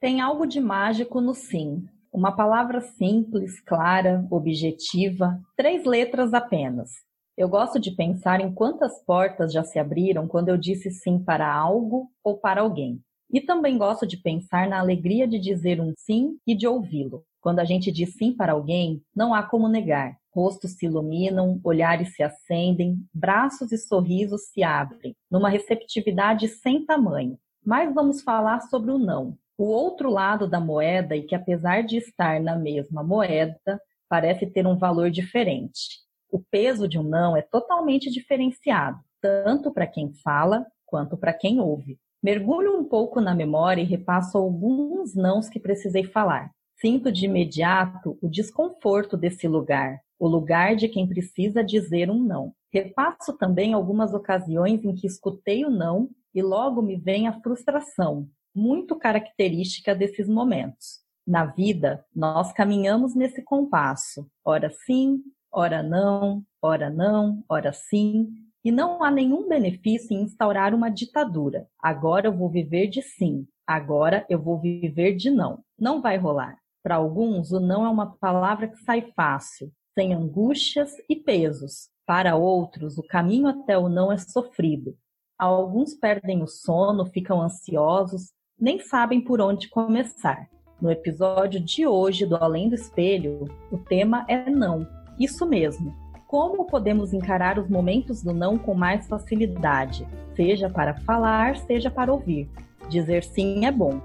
Tem 0.00 0.20
algo 0.20 0.46
de 0.46 0.60
mágico 0.60 1.20
no 1.20 1.34
sim. 1.34 1.84
Uma 2.12 2.30
palavra 2.30 2.80
simples, 2.80 3.60
clara, 3.60 4.24
objetiva, 4.30 5.40
três 5.56 5.84
letras 5.84 6.32
apenas. 6.32 6.88
Eu 7.36 7.48
gosto 7.48 7.80
de 7.80 7.90
pensar 7.90 8.40
em 8.40 8.54
quantas 8.54 9.04
portas 9.04 9.52
já 9.52 9.64
se 9.64 9.76
abriram 9.76 10.28
quando 10.28 10.50
eu 10.50 10.56
disse 10.56 10.88
sim 10.92 11.18
para 11.18 11.52
algo 11.52 12.08
ou 12.22 12.38
para 12.38 12.60
alguém. 12.60 13.00
E 13.28 13.40
também 13.40 13.76
gosto 13.76 14.06
de 14.06 14.16
pensar 14.16 14.68
na 14.68 14.78
alegria 14.78 15.26
de 15.26 15.36
dizer 15.36 15.80
um 15.80 15.92
sim 15.96 16.38
e 16.46 16.54
de 16.54 16.68
ouvi-lo. 16.68 17.24
Quando 17.40 17.58
a 17.58 17.64
gente 17.64 17.90
diz 17.90 18.14
sim 18.14 18.32
para 18.32 18.52
alguém, 18.52 19.02
não 19.14 19.34
há 19.34 19.42
como 19.42 19.68
negar. 19.68 20.16
Rostos 20.32 20.76
se 20.76 20.86
iluminam, 20.86 21.60
olhares 21.64 22.14
se 22.14 22.22
acendem, 22.22 22.98
braços 23.12 23.72
e 23.72 23.78
sorrisos 23.78 24.42
se 24.52 24.62
abrem, 24.62 25.16
numa 25.28 25.48
receptividade 25.48 26.46
sem 26.46 26.86
tamanho. 26.86 27.36
Mas 27.66 27.92
vamos 27.92 28.22
falar 28.22 28.60
sobre 28.60 28.92
o 28.92 28.98
não. 28.98 29.36
O 29.58 29.64
outro 29.64 30.08
lado 30.08 30.48
da 30.48 30.60
moeda 30.60 31.16
e 31.16 31.24
que 31.24 31.34
apesar 31.34 31.82
de 31.82 31.96
estar 31.96 32.40
na 32.40 32.54
mesma 32.54 33.02
moeda, 33.02 33.82
parece 34.08 34.46
ter 34.46 34.64
um 34.64 34.78
valor 34.78 35.10
diferente. 35.10 35.98
O 36.30 36.38
peso 36.38 36.86
de 36.86 36.96
um 36.96 37.02
não 37.02 37.36
é 37.36 37.42
totalmente 37.42 38.08
diferenciado, 38.08 39.00
tanto 39.20 39.72
para 39.72 39.84
quem 39.84 40.12
fala 40.22 40.64
quanto 40.86 41.16
para 41.16 41.32
quem 41.32 41.58
ouve. 41.58 41.98
Mergulho 42.22 42.78
um 42.78 42.84
pouco 42.84 43.20
na 43.20 43.34
memória 43.34 43.82
e 43.82 43.84
repasso 43.84 44.38
alguns 44.38 45.16
nãos 45.16 45.48
que 45.48 45.58
precisei 45.58 46.04
falar. 46.04 46.52
Sinto 46.80 47.10
de 47.10 47.24
imediato 47.24 48.16
o 48.22 48.28
desconforto 48.28 49.16
desse 49.16 49.48
lugar, 49.48 49.98
o 50.20 50.28
lugar 50.28 50.76
de 50.76 50.86
quem 50.86 51.08
precisa 51.08 51.64
dizer 51.64 52.08
um 52.08 52.22
não. 52.22 52.52
Repasso 52.72 53.36
também 53.36 53.74
algumas 53.74 54.14
ocasiões 54.14 54.84
em 54.84 54.94
que 54.94 55.08
escutei 55.08 55.64
o 55.64 55.70
não 55.70 56.10
e 56.32 56.42
logo 56.42 56.80
me 56.80 56.96
vem 56.96 57.26
a 57.26 57.40
frustração, 57.40 58.28
muito 58.58 58.96
característica 58.96 59.94
desses 59.94 60.28
momentos. 60.28 61.00
Na 61.26 61.44
vida, 61.44 62.04
nós 62.14 62.52
caminhamos 62.52 63.14
nesse 63.14 63.42
compasso, 63.42 64.28
ora 64.44 64.70
sim, 64.70 65.22
ora 65.52 65.82
não, 65.82 66.42
ora 66.60 66.90
não, 66.90 67.44
ora 67.48 67.72
sim, 67.72 68.28
e 68.64 68.72
não 68.72 69.02
há 69.02 69.10
nenhum 69.10 69.48
benefício 69.48 70.16
em 70.16 70.22
instaurar 70.22 70.74
uma 70.74 70.90
ditadura. 70.90 71.68
Agora 71.80 72.26
eu 72.26 72.36
vou 72.36 72.50
viver 72.50 72.88
de 72.88 73.00
sim, 73.02 73.46
agora 73.66 74.26
eu 74.28 74.42
vou 74.42 74.58
viver 74.58 75.14
de 75.14 75.30
não. 75.30 75.62
Não 75.78 76.02
vai 76.02 76.16
rolar. 76.16 76.58
Para 76.82 76.96
alguns, 76.96 77.52
o 77.52 77.60
não 77.60 77.84
é 77.84 77.88
uma 77.88 78.16
palavra 78.16 78.66
que 78.66 78.78
sai 78.78 79.12
fácil, 79.14 79.70
sem 79.94 80.14
angústias 80.14 80.92
e 81.08 81.14
pesos. 81.14 81.88
Para 82.06 82.36
outros, 82.36 82.96
o 82.96 83.02
caminho 83.02 83.48
até 83.48 83.76
o 83.76 83.88
não 83.88 84.10
é 84.10 84.16
sofrido. 84.16 84.96
Alguns 85.38 85.94
perdem 85.94 86.42
o 86.42 86.48
sono, 86.48 87.06
ficam 87.06 87.40
ansiosos, 87.40 88.32
nem 88.60 88.80
sabem 88.80 89.20
por 89.20 89.40
onde 89.40 89.68
começar. 89.68 90.48
No 90.80 90.90
episódio 90.90 91.60
de 91.60 91.86
hoje 91.86 92.26
do 92.26 92.36
Além 92.36 92.68
do 92.68 92.74
Espelho, 92.74 93.44
o 93.70 93.78
tema 93.78 94.24
é 94.28 94.48
não. 94.48 94.86
Isso 95.18 95.46
mesmo, 95.46 95.94
como 96.26 96.66
podemos 96.66 97.12
encarar 97.12 97.58
os 97.58 97.68
momentos 97.68 98.22
do 98.22 98.32
não 98.32 98.58
com 98.58 98.74
mais 98.74 99.06
facilidade, 99.06 100.06
seja 100.36 100.68
para 100.68 100.94
falar, 101.00 101.56
seja 101.56 101.90
para 101.90 102.12
ouvir. 102.12 102.48
Dizer 102.88 103.24
sim 103.24 103.64
é 103.64 103.72
bom, 103.72 104.00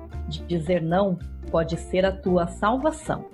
dizer 0.47 0.81
não 0.81 1.17
pode 1.51 1.77
ser 1.77 2.05
a 2.05 2.11
tua 2.11 2.47
salvação. 2.47 3.25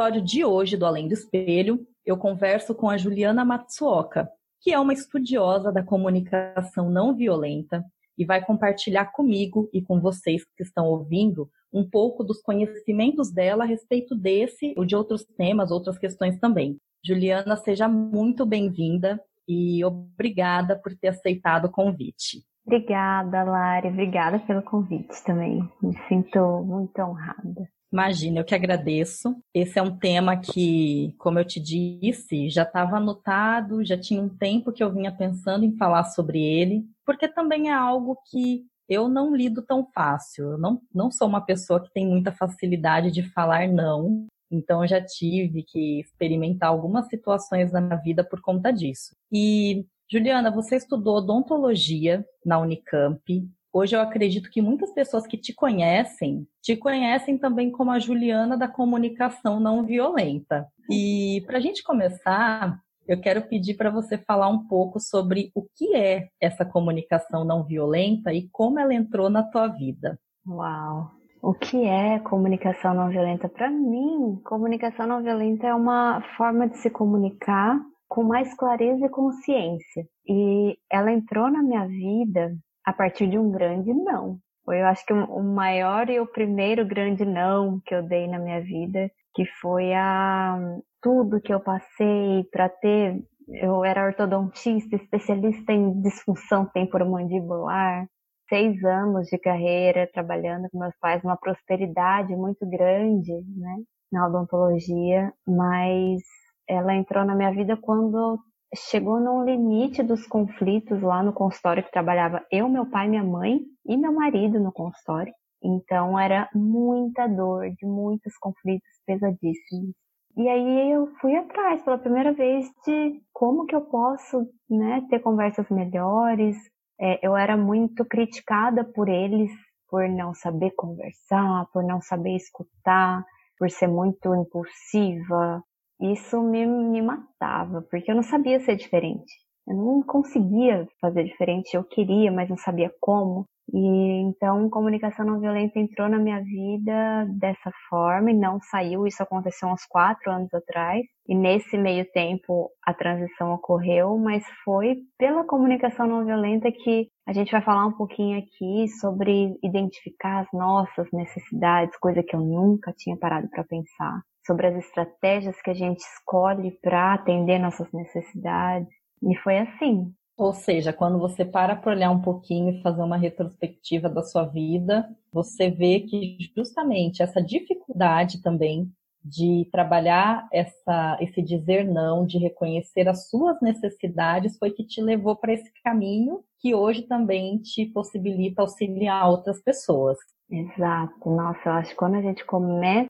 Episódio 0.00 0.22
de 0.22 0.42
hoje 0.42 0.78
do 0.78 0.86
Além 0.86 1.06
do 1.06 1.12
Espelho, 1.12 1.86
eu 2.06 2.16
converso 2.16 2.74
com 2.74 2.88
a 2.88 2.96
Juliana 2.96 3.44
Matsuoka, 3.44 4.30
que 4.62 4.72
é 4.72 4.78
uma 4.78 4.94
estudiosa 4.94 5.70
da 5.70 5.82
comunicação 5.82 6.88
não 6.88 7.14
violenta 7.14 7.84
e 8.16 8.24
vai 8.24 8.42
compartilhar 8.42 9.12
comigo 9.12 9.68
e 9.74 9.82
com 9.82 10.00
vocês 10.00 10.42
que 10.56 10.62
estão 10.62 10.86
ouvindo 10.86 11.50
um 11.70 11.86
pouco 11.86 12.24
dos 12.24 12.40
conhecimentos 12.40 13.30
dela 13.30 13.64
a 13.64 13.66
respeito 13.66 14.14
desse 14.14 14.72
ou 14.74 14.86
de 14.86 14.96
outros 14.96 15.22
temas, 15.36 15.70
outras 15.70 15.98
questões 15.98 16.38
também. 16.38 16.78
Juliana, 17.04 17.54
seja 17.58 17.86
muito 17.86 18.46
bem-vinda 18.46 19.20
e 19.46 19.84
obrigada 19.84 20.78
por 20.78 20.96
ter 20.96 21.08
aceitado 21.08 21.66
o 21.66 21.70
convite. 21.70 22.42
Obrigada, 22.64 23.42
Lari. 23.42 23.88
Obrigada 23.88 24.38
pelo 24.38 24.62
convite 24.62 25.22
também. 25.26 25.60
Me 25.82 25.94
sinto 26.08 26.62
muito 26.64 26.98
honrada. 27.02 27.68
Imagina, 27.92 28.40
eu 28.40 28.44
que 28.44 28.54
agradeço. 28.54 29.36
Esse 29.52 29.78
é 29.78 29.82
um 29.82 29.96
tema 29.98 30.36
que, 30.36 31.12
como 31.18 31.38
eu 31.38 31.44
te 31.44 31.58
disse, 31.58 32.48
já 32.48 32.62
estava 32.62 32.96
anotado, 32.96 33.84
já 33.84 33.98
tinha 33.98 34.22
um 34.22 34.28
tempo 34.28 34.72
que 34.72 34.82
eu 34.82 34.92
vinha 34.92 35.10
pensando 35.10 35.64
em 35.64 35.76
falar 35.76 36.04
sobre 36.04 36.40
ele, 36.40 36.84
porque 37.04 37.26
também 37.26 37.68
é 37.68 37.72
algo 37.72 38.16
que 38.30 38.64
eu 38.88 39.08
não 39.08 39.34
lido 39.34 39.62
tão 39.62 39.86
fácil. 39.92 40.52
Eu 40.52 40.58
não, 40.58 40.80
não 40.94 41.10
sou 41.10 41.26
uma 41.26 41.40
pessoa 41.40 41.82
que 41.82 41.92
tem 41.92 42.06
muita 42.06 42.32
facilidade 42.32 43.10
de 43.10 43.22
falar 43.22 43.68
não, 43.68 44.26
então 44.50 44.82
eu 44.82 44.88
já 44.88 45.00
tive 45.00 45.62
que 45.62 46.00
experimentar 46.00 46.70
algumas 46.70 47.06
situações 47.08 47.72
na 47.72 47.80
minha 47.80 47.96
vida 47.96 48.24
por 48.24 48.40
conta 48.40 48.72
disso. 48.72 49.14
E 49.32 49.86
Juliana, 50.10 50.50
você 50.50 50.76
estudou 50.76 51.18
odontologia 51.18 52.26
na 52.44 52.58
Unicamp, 52.58 53.48
Hoje 53.72 53.94
eu 53.94 54.00
acredito 54.00 54.50
que 54.50 54.60
muitas 54.60 54.92
pessoas 54.92 55.26
que 55.26 55.36
te 55.36 55.54
conhecem, 55.54 56.44
te 56.60 56.76
conhecem 56.76 57.38
também 57.38 57.70
como 57.70 57.92
a 57.92 58.00
Juliana 58.00 58.56
da 58.56 58.66
comunicação 58.66 59.60
não 59.60 59.84
violenta. 59.84 60.66
E 60.90 61.42
para 61.46 61.58
a 61.58 61.60
gente 61.60 61.84
começar, 61.84 62.80
eu 63.06 63.20
quero 63.20 63.42
pedir 63.42 63.74
para 63.74 63.88
você 63.88 64.18
falar 64.18 64.48
um 64.48 64.66
pouco 64.66 64.98
sobre 64.98 65.52
o 65.54 65.64
que 65.76 65.94
é 65.94 66.28
essa 66.40 66.64
comunicação 66.64 67.44
não 67.44 67.62
violenta 67.62 68.32
e 68.32 68.48
como 68.50 68.80
ela 68.80 68.92
entrou 68.92 69.30
na 69.30 69.44
tua 69.44 69.68
vida. 69.68 70.18
Uau! 70.46 71.10
O 71.40 71.54
que 71.54 71.84
é 71.84 72.18
comunicação 72.18 72.92
não 72.92 73.08
violenta? 73.08 73.48
Para 73.48 73.70
mim, 73.70 74.40
comunicação 74.44 75.06
não 75.06 75.22
violenta 75.22 75.68
é 75.68 75.74
uma 75.74 76.20
forma 76.36 76.68
de 76.68 76.76
se 76.78 76.90
comunicar 76.90 77.80
com 78.08 78.24
mais 78.24 78.52
clareza 78.54 79.06
e 79.06 79.08
consciência. 79.08 80.06
E 80.28 80.76
ela 80.90 81.12
entrou 81.12 81.50
na 81.50 81.62
minha 81.62 81.86
vida 81.86 82.54
a 82.90 82.92
partir 82.92 83.28
de 83.28 83.38
um 83.38 83.50
grande 83.50 83.92
não. 83.94 84.38
Foi, 84.64 84.80
eu 84.80 84.86
acho 84.86 85.04
que 85.06 85.12
o 85.12 85.42
maior 85.42 86.08
e 86.10 86.20
o 86.20 86.26
primeiro 86.26 86.86
grande 86.86 87.24
não 87.24 87.80
que 87.84 87.94
eu 87.94 88.02
dei 88.02 88.28
na 88.28 88.38
minha 88.38 88.60
vida, 88.60 89.10
que 89.34 89.44
foi 89.60 89.92
a 89.94 90.58
tudo 91.00 91.40
que 91.40 91.52
eu 91.52 91.60
passei 91.60 92.44
para 92.52 92.68
ter. 92.68 93.22
Eu 93.48 93.84
era 93.84 94.06
ortodontista, 94.06 94.94
especialista 94.96 95.72
em 95.72 96.00
disfunção 96.02 96.66
temporomandibular, 96.66 98.06
seis 98.48 98.82
anos 98.84 99.26
de 99.28 99.38
carreira 99.38 100.08
trabalhando 100.12 100.68
com 100.70 100.78
meus 100.78 100.94
pais, 101.00 101.22
uma 101.24 101.36
prosperidade 101.36 102.34
muito 102.36 102.68
grande, 102.68 103.32
né, 103.56 103.76
na 104.12 104.26
odontologia, 104.26 105.32
mas 105.46 106.20
ela 106.68 106.94
entrou 106.94 107.24
na 107.24 107.34
minha 107.34 107.52
vida 107.52 107.76
quando 107.76 108.38
chegou 108.74 109.20
num 109.20 109.44
limite 109.44 110.02
dos 110.02 110.26
conflitos 110.26 111.02
lá 111.02 111.22
no 111.22 111.32
consultório 111.32 111.82
que 111.82 111.90
trabalhava 111.90 112.44
eu, 112.50 112.68
meu 112.68 112.86
pai, 112.86 113.08
minha 113.08 113.24
mãe 113.24 113.60
e 113.86 113.96
meu 113.96 114.12
marido 114.12 114.60
no 114.60 114.72
consultório. 114.72 115.32
Então 115.62 116.18
era 116.18 116.48
muita 116.54 117.26
dor, 117.26 117.70
de 117.70 117.86
muitos 117.86 118.36
conflitos 118.38 118.88
pesadíssimos. 119.06 119.94
E 120.36 120.48
aí 120.48 120.92
eu 120.92 121.08
fui 121.20 121.36
atrás 121.36 121.82
pela 121.82 121.98
primeira 121.98 122.32
vez 122.32 122.66
de 122.86 123.20
como 123.32 123.66
que 123.66 123.74
eu 123.74 123.82
posso 123.82 124.46
né, 124.68 125.06
ter 125.10 125.18
conversas 125.18 125.68
melhores. 125.68 126.56
É, 126.98 127.26
eu 127.26 127.36
era 127.36 127.56
muito 127.56 128.04
criticada 128.04 128.84
por 128.84 129.08
eles 129.08 129.50
por 129.88 130.08
não 130.08 130.32
saber 130.32 130.70
conversar, 130.76 131.66
por 131.72 131.82
não 131.82 132.00
saber 132.00 132.36
escutar, 132.36 133.24
por 133.58 133.68
ser 133.68 133.88
muito 133.88 134.34
impulsiva, 134.34 135.62
isso 136.00 136.40
me, 136.42 136.66
me 136.66 137.02
matava, 137.02 137.82
porque 137.90 138.10
eu 138.10 138.16
não 138.16 138.22
sabia 138.22 138.60
ser 138.60 138.76
diferente. 138.76 139.32
Eu 139.68 139.76
não 139.76 140.02
conseguia 140.02 140.88
fazer 141.00 141.24
diferente, 141.24 141.74
eu 141.74 141.84
queria, 141.84 142.32
mas 142.32 142.48
não 142.48 142.56
sabia 142.56 142.92
como. 143.00 143.46
E 143.72 144.22
então 144.22 144.68
comunicação 144.68 145.24
não 145.24 145.38
violenta 145.38 145.78
entrou 145.78 146.08
na 146.08 146.18
minha 146.18 146.42
vida 146.42 147.24
dessa 147.38 147.70
forma 147.88 148.32
e 148.32 148.34
não 148.34 148.58
saiu. 148.62 149.06
Isso 149.06 149.22
aconteceu 149.22 149.68
uns 149.68 149.84
quatro 149.86 150.30
anos 150.32 150.52
atrás. 150.52 151.02
E 151.28 151.36
nesse 151.36 151.78
meio 151.78 152.04
tempo 152.10 152.70
a 152.84 152.92
transição 152.92 153.52
ocorreu, 153.54 154.18
mas 154.18 154.44
foi 154.64 154.96
pela 155.16 155.44
comunicação 155.44 156.06
não 156.06 156.24
violenta 156.24 156.72
que 156.72 157.08
a 157.28 157.32
gente 157.32 157.52
vai 157.52 157.62
falar 157.62 157.86
um 157.86 157.92
pouquinho 157.92 158.38
aqui 158.38 158.88
sobre 159.00 159.56
identificar 159.62 160.40
as 160.40 160.48
nossas 160.52 161.06
necessidades, 161.12 161.96
coisa 161.98 162.24
que 162.24 162.34
eu 162.34 162.40
nunca 162.40 162.92
tinha 162.96 163.16
parado 163.16 163.48
para 163.50 163.62
pensar 163.62 164.20
sobre 164.50 164.66
as 164.66 164.84
estratégias 164.84 165.62
que 165.62 165.70
a 165.70 165.74
gente 165.74 166.00
escolhe 166.00 166.72
para 166.82 167.14
atender 167.14 167.60
nossas 167.60 167.86
necessidades. 167.92 168.88
E 169.22 169.36
foi 169.36 169.58
assim. 169.58 170.12
Ou 170.36 170.52
seja, 170.52 170.92
quando 170.92 171.20
você 171.20 171.44
para 171.44 171.76
para 171.76 171.92
olhar 171.92 172.10
um 172.10 172.20
pouquinho 172.20 172.70
e 172.70 172.82
fazer 172.82 173.00
uma 173.00 173.16
retrospectiva 173.16 174.08
da 174.08 174.24
sua 174.24 174.44
vida, 174.46 175.08
você 175.32 175.70
vê 175.70 176.00
que 176.00 176.36
justamente 176.56 177.22
essa 177.22 177.40
dificuldade 177.40 178.42
também 178.42 178.90
de 179.24 179.68
trabalhar 179.70 180.48
essa, 180.52 181.16
esse 181.20 181.42
dizer 181.42 181.84
não, 181.84 182.26
de 182.26 182.38
reconhecer 182.38 183.08
as 183.08 183.28
suas 183.28 183.60
necessidades, 183.60 184.58
foi 184.58 184.72
que 184.72 184.82
te 184.82 185.00
levou 185.00 185.36
para 185.36 185.52
esse 185.52 185.70
caminho 185.84 186.42
que 186.60 186.74
hoje 186.74 187.06
também 187.06 187.58
te 187.58 187.86
possibilita 187.86 188.62
auxiliar 188.62 189.28
outras 189.28 189.62
pessoas. 189.62 190.18
Exato. 190.50 191.30
Nossa, 191.30 191.60
eu 191.68 191.72
acho 191.72 191.90
que 191.90 191.96
quando 191.96 192.16
a 192.16 192.22
gente 192.22 192.44
começa 192.44 193.08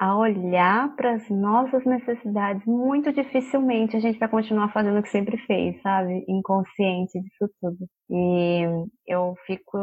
a 0.00 0.16
olhar 0.16 0.94
para 0.94 1.14
as 1.14 1.28
nossas 1.28 1.84
necessidades, 1.84 2.64
muito 2.64 3.12
dificilmente 3.12 3.96
a 3.96 4.00
gente 4.00 4.18
vai 4.18 4.28
continuar 4.28 4.72
fazendo 4.72 5.00
o 5.00 5.02
que 5.02 5.08
sempre 5.08 5.36
fez, 5.38 5.82
sabe? 5.82 6.24
Inconsciente 6.28 7.20
disso 7.20 7.52
tudo. 7.60 7.78
E 8.08 8.62
eu 9.06 9.34
fico, 9.44 9.76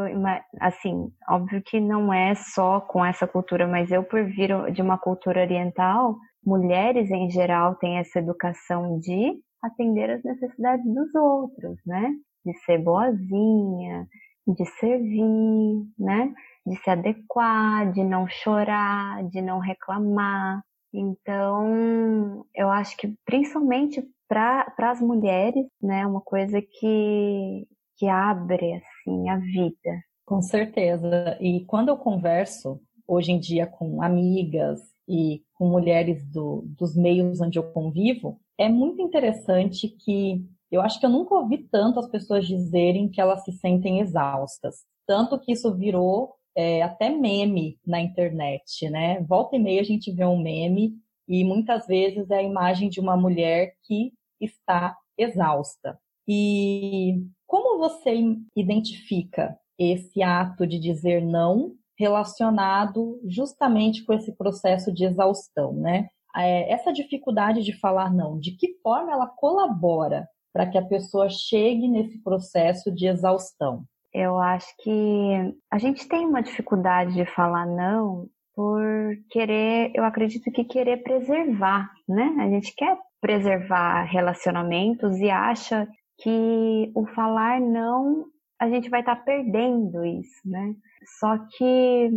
assim, 0.61 1.09
óbvio 1.29 1.61
que 1.65 1.81
não 1.81 2.13
é 2.13 2.33
só 2.33 2.79
com 2.79 3.03
essa 3.05 3.27
cultura, 3.27 3.67
mas 3.67 3.91
eu, 3.91 4.03
por 4.03 4.23
vir 4.23 4.71
de 4.71 4.81
uma 4.81 4.97
cultura 4.97 5.41
oriental, 5.41 6.15
mulheres 6.45 7.11
em 7.11 7.29
geral 7.29 7.75
têm 7.75 7.97
essa 7.97 8.19
educação 8.19 8.97
de 8.99 9.33
atender 9.61 10.11
as 10.11 10.23
necessidades 10.23 10.85
dos 10.85 11.13
outros, 11.13 11.75
né? 11.85 12.13
De 12.45 12.53
ser 12.59 12.77
boazinha, 12.77 14.07
de 14.47 14.65
servir, 14.79 15.87
né? 15.97 16.33
de 16.65 16.75
se 16.77 16.89
adequar, 16.89 17.91
de 17.91 18.03
não 18.03 18.27
chorar, 18.27 19.23
de 19.29 19.41
não 19.41 19.59
reclamar. 19.59 20.63
Então, 20.93 22.45
eu 22.55 22.69
acho 22.69 22.97
que 22.97 23.13
principalmente 23.25 24.03
para 24.27 24.73
as 24.79 24.99
mulheres, 24.99 25.67
né, 25.81 26.05
uma 26.07 26.21
coisa 26.21 26.61
que, 26.61 27.67
que 27.97 28.07
abre 28.07 28.73
assim 28.73 29.29
a 29.29 29.37
vida. 29.37 30.01
Com 30.25 30.41
certeza. 30.41 31.37
E 31.39 31.63
quando 31.65 31.89
eu 31.89 31.97
converso 31.97 32.81
hoje 33.07 33.31
em 33.31 33.39
dia 33.39 33.67
com 33.67 34.01
amigas 34.01 34.79
e 35.07 35.43
com 35.53 35.69
mulheres 35.69 36.25
do, 36.31 36.63
dos 36.65 36.95
meios 36.95 37.39
onde 37.39 37.59
eu 37.59 37.71
convivo, 37.71 38.39
é 38.57 38.67
muito 38.67 39.01
interessante 39.01 39.87
que 39.87 40.43
eu 40.71 40.81
acho 40.81 40.99
que 40.99 41.05
eu 41.05 41.09
nunca 41.09 41.35
ouvi 41.35 41.67
tanto 41.69 41.99
as 41.99 42.09
pessoas 42.09 42.47
dizerem 42.47 43.09
que 43.09 43.21
elas 43.21 43.43
se 43.43 43.51
sentem 43.53 43.99
exaustas. 43.99 44.85
Tanto 45.07 45.39
que 45.39 45.51
isso 45.53 45.73
virou 45.75 46.33
é, 46.55 46.81
até 46.81 47.09
meme 47.09 47.77
na 47.85 48.01
internet, 48.01 48.89
né? 48.89 49.21
Volta 49.21 49.55
e 49.55 49.59
meia 49.59 49.81
a 49.81 49.85
gente 49.85 50.11
vê 50.11 50.25
um 50.25 50.41
meme 50.41 50.93
e 51.27 51.43
muitas 51.43 51.85
vezes 51.85 52.29
é 52.29 52.37
a 52.37 52.43
imagem 52.43 52.89
de 52.89 52.99
uma 52.99 53.17
mulher 53.17 53.73
que 53.83 54.13
está 54.39 54.95
exausta. 55.17 55.99
E 56.27 57.23
como 57.45 57.77
você 57.77 58.15
identifica 58.55 59.57
esse 59.77 60.23
ato 60.23 60.65
de 60.65 60.79
dizer 60.79 61.23
não 61.23 61.75
relacionado 61.97 63.19
justamente 63.25 64.03
com 64.03 64.13
esse 64.13 64.31
processo 64.35 64.91
de 64.91 65.05
exaustão, 65.05 65.73
né? 65.73 66.07
É, 66.35 66.71
essa 66.71 66.91
dificuldade 66.91 67.63
de 67.63 67.77
falar 67.79 68.13
não, 68.13 68.37
de 68.37 68.51
que 68.51 68.77
forma 68.81 69.11
ela 69.11 69.27
colabora 69.27 70.27
para 70.55 70.67
que 70.67 70.77
a 70.77 70.85
pessoa 70.85 71.27
chegue 71.29 71.85
nesse 71.85 72.17
processo 72.23 72.89
de 72.89 73.07
exaustão? 73.07 73.83
Eu 74.13 74.37
acho 74.37 74.73
que 74.81 75.53
a 75.69 75.77
gente 75.77 76.07
tem 76.07 76.25
uma 76.25 76.41
dificuldade 76.41 77.13
de 77.13 77.25
falar 77.25 77.65
não 77.65 78.29
por 78.55 78.81
querer, 79.29 79.91
eu 79.93 80.05
acredito 80.05 80.49
que 80.49 80.63
querer 80.63 81.03
preservar, 81.03 81.91
né? 82.07 82.33
A 82.39 82.47
gente 82.47 82.73
quer 82.73 82.97
preservar 83.19 84.03
relacionamentos 84.03 85.19
e 85.19 85.29
acha 85.29 85.85
que 86.19 86.89
o 86.95 87.05
falar 87.07 87.59
não, 87.59 88.23
a 88.57 88.69
gente 88.69 88.89
vai 88.89 89.01
estar 89.01 89.17
tá 89.17 89.23
perdendo 89.23 90.05
isso, 90.05 90.39
né? 90.45 90.73
Só 91.19 91.37
que 91.37 92.11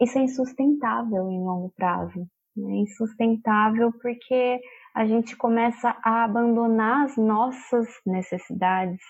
isso 0.00 0.18
é 0.18 0.22
insustentável 0.22 1.30
em 1.30 1.38
longo 1.38 1.72
prazo. 1.76 2.26
É 2.58 2.74
insustentável 2.74 3.92
porque 4.02 4.60
a 4.94 5.06
gente 5.06 5.36
começa 5.36 5.96
a 6.02 6.24
abandonar 6.24 7.04
as 7.04 7.16
nossas 7.16 7.88
necessidades 8.06 9.00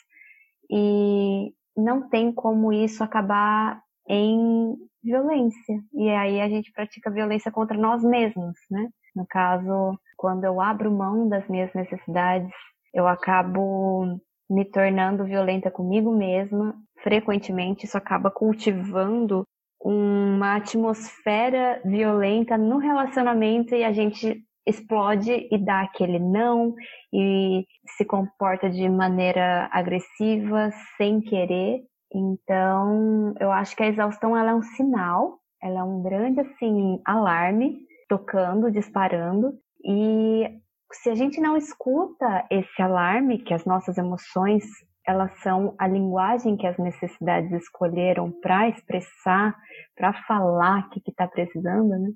e 0.70 1.52
não 1.76 2.08
tem 2.08 2.32
como 2.32 2.72
isso 2.72 3.04
acabar 3.04 3.82
em 4.08 4.76
violência. 5.02 5.78
E 5.92 6.08
aí 6.08 6.40
a 6.40 6.48
gente 6.48 6.72
pratica 6.72 7.10
violência 7.10 7.52
contra 7.52 7.76
nós 7.76 8.02
mesmos, 8.02 8.56
né? 8.70 8.88
No 9.14 9.26
caso, 9.26 9.98
quando 10.16 10.44
eu 10.44 10.60
abro 10.60 10.90
mão 10.90 11.28
das 11.28 11.46
minhas 11.48 11.72
necessidades, 11.75 12.50
eu 12.92 13.06
acabo 13.06 14.19
me 14.48 14.64
tornando 14.64 15.25
violenta 15.25 15.70
comigo 15.70 16.16
mesma. 16.16 16.75
Frequentemente, 17.02 17.84
isso 17.84 17.98
acaba 17.98 18.31
cultivando 18.31 19.44
uma 19.81 20.56
atmosfera 20.56 21.81
violenta 21.84 22.56
no 22.56 22.78
relacionamento 22.78 23.75
e 23.75 23.84
a 23.84 23.92
gente 23.92 24.42
explode 24.66 25.49
e 25.50 25.58
dá 25.58 25.82
aquele 25.82 26.19
não 26.19 26.75
e 27.12 27.66
se 27.96 28.05
comporta 28.05 28.69
de 28.70 28.88
maneira 28.88 29.69
agressiva 29.72 30.70
sem 30.96 31.20
querer. 31.20 31.82
Então, 32.12 33.34
eu 33.40 33.50
acho 33.50 33.76
que 33.76 33.82
a 33.82 33.88
exaustão 33.88 34.37
ela 34.37 34.52
é 34.52 34.55
um 34.55 34.62
sinal, 34.62 35.38
ela 35.62 35.81
é 35.81 35.82
um 35.82 36.02
grande 36.02 36.40
assim 36.40 37.00
alarme 37.05 37.78
tocando, 38.08 38.70
disparando 38.70 39.52
e 39.84 40.49
se 40.93 41.10
a 41.10 41.14
gente 41.14 41.40
não 41.40 41.56
escuta 41.56 42.46
esse 42.50 42.81
alarme 42.81 43.38
que 43.38 43.52
as 43.52 43.64
nossas 43.64 43.99
emoções 43.99 44.64
elas 45.06 45.31
são 45.43 45.75
a 45.78 45.87
linguagem 45.87 46.56
que 46.56 46.67
as 46.67 46.78
necessidades 46.78 47.52
escolheram 47.52 48.32
para 48.40 48.70
expressar, 48.70 49.55
para 49.94 50.14
falar 50.26 50.87
o 50.87 50.90
que 50.90 51.10
está 51.10 51.28
precisando, 51.28 51.90
né? 51.90 52.10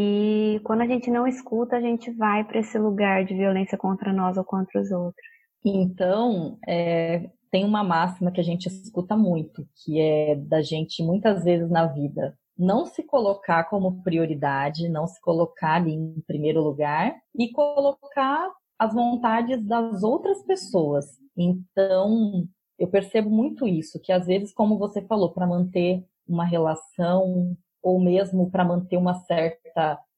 E 0.00 0.60
quando 0.62 0.82
a 0.82 0.86
gente 0.86 1.10
não 1.10 1.26
escuta, 1.26 1.74
a 1.74 1.80
gente 1.80 2.08
vai 2.12 2.44
para 2.44 2.60
esse 2.60 2.78
lugar 2.78 3.24
de 3.24 3.34
violência 3.34 3.76
contra 3.76 4.12
nós 4.12 4.36
ou 4.36 4.44
contra 4.44 4.80
os 4.80 4.92
outros. 4.92 5.26
Então, 5.64 6.56
é, 6.68 7.28
tem 7.50 7.64
uma 7.64 7.82
máxima 7.82 8.30
que 8.30 8.40
a 8.40 8.44
gente 8.44 8.66
escuta 8.66 9.16
muito, 9.16 9.66
que 9.74 10.00
é 10.00 10.36
da 10.36 10.62
gente 10.62 11.02
muitas 11.02 11.42
vezes 11.42 11.68
na 11.68 11.84
vida 11.86 12.38
não 12.56 12.86
se 12.86 13.02
colocar 13.02 13.64
como 13.64 14.00
prioridade, 14.04 14.88
não 14.88 15.04
se 15.08 15.20
colocar 15.20 15.74
ali 15.74 15.94
em 15.94 16.22
primeiro 16.24 16.62
lugar 16.62 17.16
e 17.36 17.50
colocar 17.50 18.52
as 18.78 18.94
vontades 18.94 19.60
das 19.66 20.04
outras 20.04 20.44
pessoas. 20.44 21.06
Então, 21.36 22.46
eu 22.78 22.86
percebo 22.86 23.28
muito 23.30 23.66
isso, 23.66 23.98
que 24.00 24.12
às 24.12 24.26
vezes, 24.26 24.54
como 24.54 24.78
você 24.78 25.02
falou, 25.02 25.32
para 25.32 25.44
manter 25.44 26.04
uma 26.24 26.44
relação 26.44 27.56
ou 27.82 28.00
mesmo 28.00 28.50
para 28.50 28.64
manter 28.64 28.96
uma 28.96 29.14
certa 29.24 29.67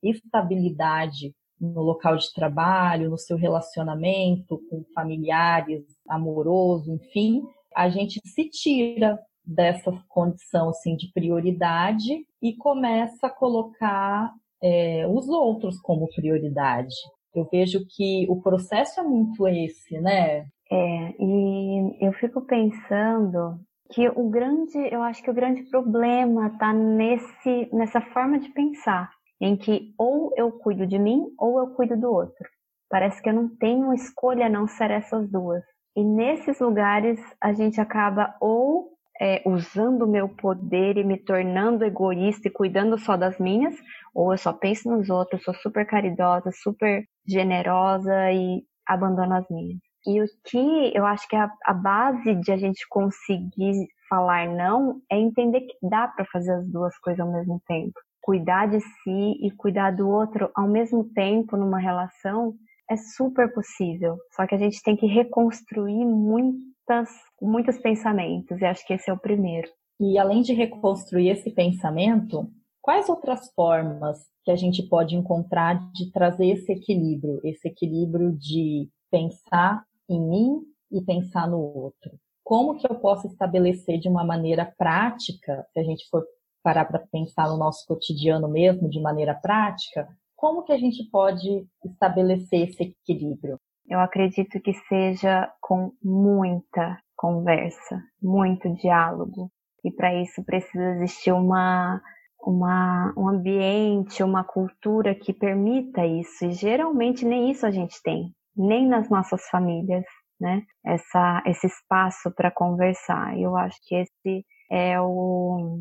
estabilidade 0.03 1.35
no 1.61 1.83
local 1.83 2.17
de 2.17 2.33
trabalho, 2.33 3.11
no 3.11 3.19
seu 3.19 3.37
relacionamento 3.37 4.59
com 4.71 4.85
familiares, 4.95 5.85
amoroso, 6.09 6.93
enfim, 6.93 7.43
a 7.75 7.89
gente 7.89 8.21
se 8.25 8.49
tira 8.49 9.19
dessa 9.45 9.93
condição 10.09 10.71
assim 10.71 10.97
de 10.97 11.13
prioridade 11.13 12.25
e 12.41 12.55
começa 12.57 13.27
a 13.27 13.31
colocar 13.31 14.33
é, 14.63 15.07
os 15.07 15.29
outros 15.29 15.79
como 15.81 16.09
prioridade. 16.15 16.95
Eu 17.35 17.47
vejo 17.51 17.87
que 17.89 18.27
o 18.29 18.41
processo 18.41 19.01
é 19.01 19.03
muito 19.03 19.47
esse, 19.47 20.01
né? 20.01 20.47
É, 20.71 21.15
e 21.19 21.97
eu 22.01 22.13
fico 22.15 22.43
pensando 22.43 23.61
que 23.93 24.09
o 24.09 24.29
grande, 24.29 24.79
eu 24.91 25.03
acho 25.03 25.23
que 25.23 25.31
o 25.31 25.35
grande 25.35 25.63
problema 25.65 26.47
está 26.47 26.73
nesse, 26.73 27.69
nessa 27.73 28.01
forma 28.01 28.39
de 28.39 28.49
pensar, 28.51 29.11
em 29.41 29.57
que 29.57 29.95
ou 29.99 30.33
eu 30.37 30.53
cuido 30.53 30.87
de 30.87 30.99
mim 30.99 31.27
ou 31.39 31.59
eu 31.59 31.69
cuido 31.75 31.97
do 31.97 32.13
outro. 32.13 32.49
Parece 32.89 33.23
que 33.23 33.29
eu 33.29 33.35
não 33.35 33.49
tenho 33.49 33.93
escolha 33.95 34.47
a 34.47 34.51
não 34.51 34.67
ser 34.67 34.91
essas 34.91 35.31
duas. 35.31 35.63
E 35.97 36.05
nesses 36.05 36.59
lugares 36.61 37.21
a 37.41 37.53
gente 37.53 37.81
acaba 37.81 38.35
ou 38.41 38.91
é, 39.21 39.43
usando 39.47 40.03
o 40.03 40.11
meu 40.11 40.29
poder 40.29 40.97
e 40.97 41.05
me 41.05 41.19
tornando 41.19 41.85
egoísta 41.85 42.49
e 42.49 42.51
cuidando 42.51 42.99
só 42.99 43.17
das 43.17 43.39
minhas, 43.39 43.75
ou 44.15 44.33
eu 44.33 44.39
só 44.39 44.53
penso 44.53 44.91
nos 44.91 45.11
outros, 45.11 45.43
sou 45.45 45.55
super 45.55 45.87
caridosa, 45.87 46.51
super 46.53 47.05
generosa 47.27 48.33
e 48.33 48.63
abandono 48.87 49.35
as 49.35 49.49
minhas. 49.51 49.79
E 50.07 50.23
o 50.23 50.25
que 50.45 50.97
eu 50.97 51.05
acho 51.05 51.29
que 51.29 51.37
é 51.37 51.41
a, 51.41 51.53
a 51.67 51.75
base 51.75 52.35
de 52.37 52.51
a 52.51 52.57
gente 52.57 52.87
conseguir 52.89 53.87
falar 54.09 54.49
não 54.49 55.01
é 55.11 55.19
entender 55.19 55.61
que 55.61 55.77
dá 55.83 56.09
para 56.09 56.25
fazer 56.33 56.53
as 56.53 56.67
duas 56.67 56.99
coisas 56.99 57.21
ao 57.21 57.31
mesmo 57.31 57.61
tempo. 57.67 57.93
Cuidar 58.21 58.67
de 58.67 58.81
si 58.81 59.39
e 59.41 59.51
cuidar 59.51 59.93
do 59.93 60.09
outro 60.09 60.51
ao 60.55 60.69
mesmo 60.69 61.05
tempo 61.13 61.57
numa 61.57 61.79
relação 61.79 62.55
é 62.91 62.97
super 62.97 63.53
possível. 63.53 64.19
Só 64.35 64.47
que 64.47 64.55
a 64.55 64.59
gente 64.59 64.83
tem 64.83 64.97
que 64.97 65.07
reconstruir 65.07 66.05
muitas, 66.05 67.09
muitos 67.41 67.79
pensamentos, 67.79 68.61
e 68.61 68.65
acho 68.65 68.87
que 68.87 68.95
esse 68.95 69.09
é 69.09 69.13
o 69.13 69.19
primeiro. 69.19 69.69
E 70.01 70.19
além 70.19 70.43
de 70.43 70.53
reconstruir 70.53 71.29
esse 71.29 71.51
pensamento, 71.51 72.51
quais 72.83 73.09
outras 73.09 73.53
formas 73.55 74.19
que 74.45 74.51
a 74.51 74.57
gente 74.57 74.83
pode 74.89 75.15
encontrar 75.15 75.79
de 75.93 76.11
trazer 76.11 76.47
esse 76.47 76.73
equilíbrio, 76.73 77.41
esse 77.45 77.69
equilíbrio 77.69 78.33
de 78.33 78.89
pensar 79.11 79.85
em 80.09 80.21
mim 80.21 80.61
e 80.91 81.01
pensar 81.03 81.49
no 81.49 81.59
outro. 81.59 82.19
Como 82.43 82.77
que 82.79 82.91
eu 82.91 82.97
posso 82.97 83.29
estabelecer 83.29 83.99
de 83.99 84.09
uma 84.09 84.25
maneira 84.25 84.65
prática, 84.77 85.65
se 85.73 85.79
a 85.79 85.85
gente 85.85 86.09
for 86.11 86.25
parar 86.63 86.85
para 86.85 86.99
pensar 87.11 87.49
no 87.49 87.57
nosso 87.57 87.87
cotidiano 87.87 88.49
mesmo 88.49 88.89
de 88.89 89.01
maneira 89.01 89.35
prática, 89.35 90.09
como 90.37 90.63
que 90.63 90.73
a 90.73 90.79
gente 90.79 91.05
pode 91.11 91.67
estabelecer 91.85 92.69
esse 92.69 92.83
equilíbrio? 92.83 93.59
Eu 93.87 94.01
acredito 94.01 94.61
que 94.61 94.73
seja 94.89 95.53
com 95.61 95.93
muita 96.03 96.99
conversa, 97.17 98.03
muito 98.23 98.73
diálogo. 98.75 99.51
E 99.85 99.91
para 99.91 100.15
isso 100.15 100.43
precisa 100.45 100.93
existir 100.93 101.33
uma, 101.33 102.01
uma, 102.41 103.13
um 103.17 103.29
ambiente, 103.29 104.23
uma 104.23 104.45
cultura 104.45 105.15
que 105.15 105.35
permita 105.35 106.07
isso. 106.07 106.47
E 106.47 106.53
geralmente 106.53 107.25
nem 107.25 107.51
isso 107.51 107.67
a 107.67 107.71
gente 107.71 108.01
tem, 108.03 108.33
nem 108.57 108.87
nas 108.87 109.11
nossas 109.11 109.47
famílias, 109.49 110.05
né? 110.41 110.63
Essa, 110.85 111.43
esse 111.45 111.67
espaço 111.67 112.31
para 112.35 112.51
conversar. 112.51 113.39
Eu 113.39 113.57
acho 113.57 113.77
que 113.83 113.95
esse 113.95 114.47
é 114.71 114.99
o, 115.01 115.79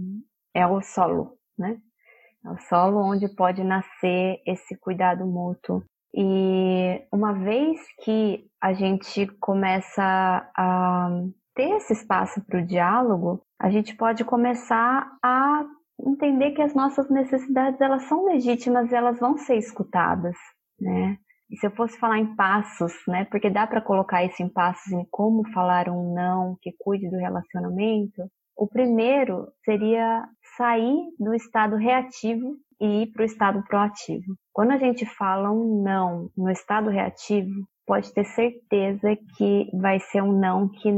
é 0.60 0.68
o 0.68 0.82
solo, 0.82 1.38
né? 1.58 1.78
É 2.46 2.50
o 2.50 2.58
solo 2.58 3.00
onde 3.00 3.28
pode 3.36 3.63
nascer 3.63 4.42
esse 4.46 4.78
cuidado 4.78 5.25
mútuo. 5.25 5.84
E 6.13 7.01
uma 7.12 7.34
vez 7.34 7.80
que 8.04 8.46
a 8.62 8.74
gente 8.74 9.28
começa 9.39 10.04
a 10.56 11.10
ter 11.54 11.70
esse 11.78 11.94
espaço 11.94 12.42
para 12.46 12.60
o 12.60 12.66
diálogo, 12.66 13.42
a 13.60 13.70
gente 13.70 13.96
pode 13.96 14.24
começar 14.24 15.12
a 15.24 15.66
entender 16.00 16.51
que 16.51 16.62
as 16.62 16.74
nossas 16.74 17.10
necessidades 17.10 17.80
elas 17.82 18.04
são 18.04 18.25
legítimas 18.25 18.92
e 18.92 18.96
elas 18.96 19.20
vão 19.20 19.38
ser 19.38 19.58
escutadas, 19.58 20.36
né? 20.80 21.18
E 21.50 21.58
se 21.58 21.66
eu 21.66 21.72
fosse 21.72 21.98
falar 21.98 22.20
em 22.20 22.36
passos, 22.36 22.94
né? 23.08 23.25
Porque 23.25 23.50
dá 23.50 23.66
para 23.66 23.82
colocar 23.82 24.24
isso 24.24 24.42
em 24.42 24.50
passos 24.50 24.92
em 24.92 25.06
como 25.10 25.48
falar 25.51 25.89
um 25.89 26.13
não 26.13 26.58
que 26.62 26.72
cuide 26.78 27.10
do 27.10 27.18
relacionamento. 27.18 28.30
O 28.56 28.68
primeiro 28.68 29.48
seria 29.66 30.28
sair 30.60 30.98
do 31.18 31.34
estado 31.34 31.78
reativo 31.78 32.58
e 32.82 33.04
ir 33.04 33.08
para 33.13 33.24
o 33.24 33.25
estado 33.25 33.63
proativo. 33.63 34.36
Quando 34.51 34.72
a 34.72 34.78
gente 34.78 35.06
fala 35.06 35.50
um 35.50 35.82
não 35.82 36.30
no 36.36 36.51
estado 36.51 36.89
reativo, 36.89 37.66
pode 37.88 38.13
ter 38.13 38.25
certeza 38.25 39.18
que 39.38 39.70
vai 39.74 40.01
ser 40.01 40.22
um 40.22 40.38
não 40.38 40.68
que 40.68 40.92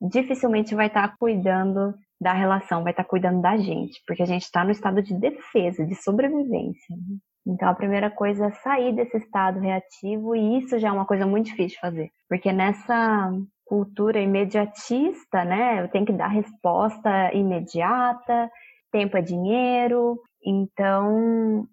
dificilmente 0.00 0.74
vai 0.74 0.86
estar 0.86 1.08
tá 1.08 1.16
cuidando 1.18 1.92
da 2.20 2.32
relação, 2.32 2.84
vai 2.84 2.92
estar 2.92 3.02
tá 3.02 3.08
cuidando 3.08 3.42
da 3.42 3.56
gente, 3.56 4.00
porque 4.06 4.22
a 4.22 4.26
gente 4.26 4.42
está 4.42 4.64
no 4.64 4.70
estado 4.70 5.02
de 5.02 5.18
defesa, 5.18 5.84
de 5.84 5.96
sobrevivência. 5.96 6.96
Então 7.44 7.68
a 7.68 7.74
primeira 7.74 8.08
coisa 8.08 8.46
é 8.46 8.50
sair 8.52 8.94
desse 8.94 9.16
estado 9.16 9.58
reativo 9.58 10.36
e 10.36 10.58
isso 10.58 10.78
já 10.78 10.88
é 10.88 10.92
uma 10.92 11.04
coisa 11.06 11.26
muito 11.26 11.46
difícil 11.46 11.74
de 11.74 11.80
fazer, 11.80 12.10
porque 12.28 12.52
nessa 12.52 13.32
cultura 13.64 14.20
imediatista, 14.20 15.44
né, 15.44 15.82
eu 15.82 15.88
tenho 15.88 16.04
que 16.04 16.12
dar 16.12 16.28
resposta 16.28 17.32
imediata, 17.34 18.48
tempo 18.92 19.16
é 19.16 19.22
dinheiro, 19.22 20.20
então 20.44 21.66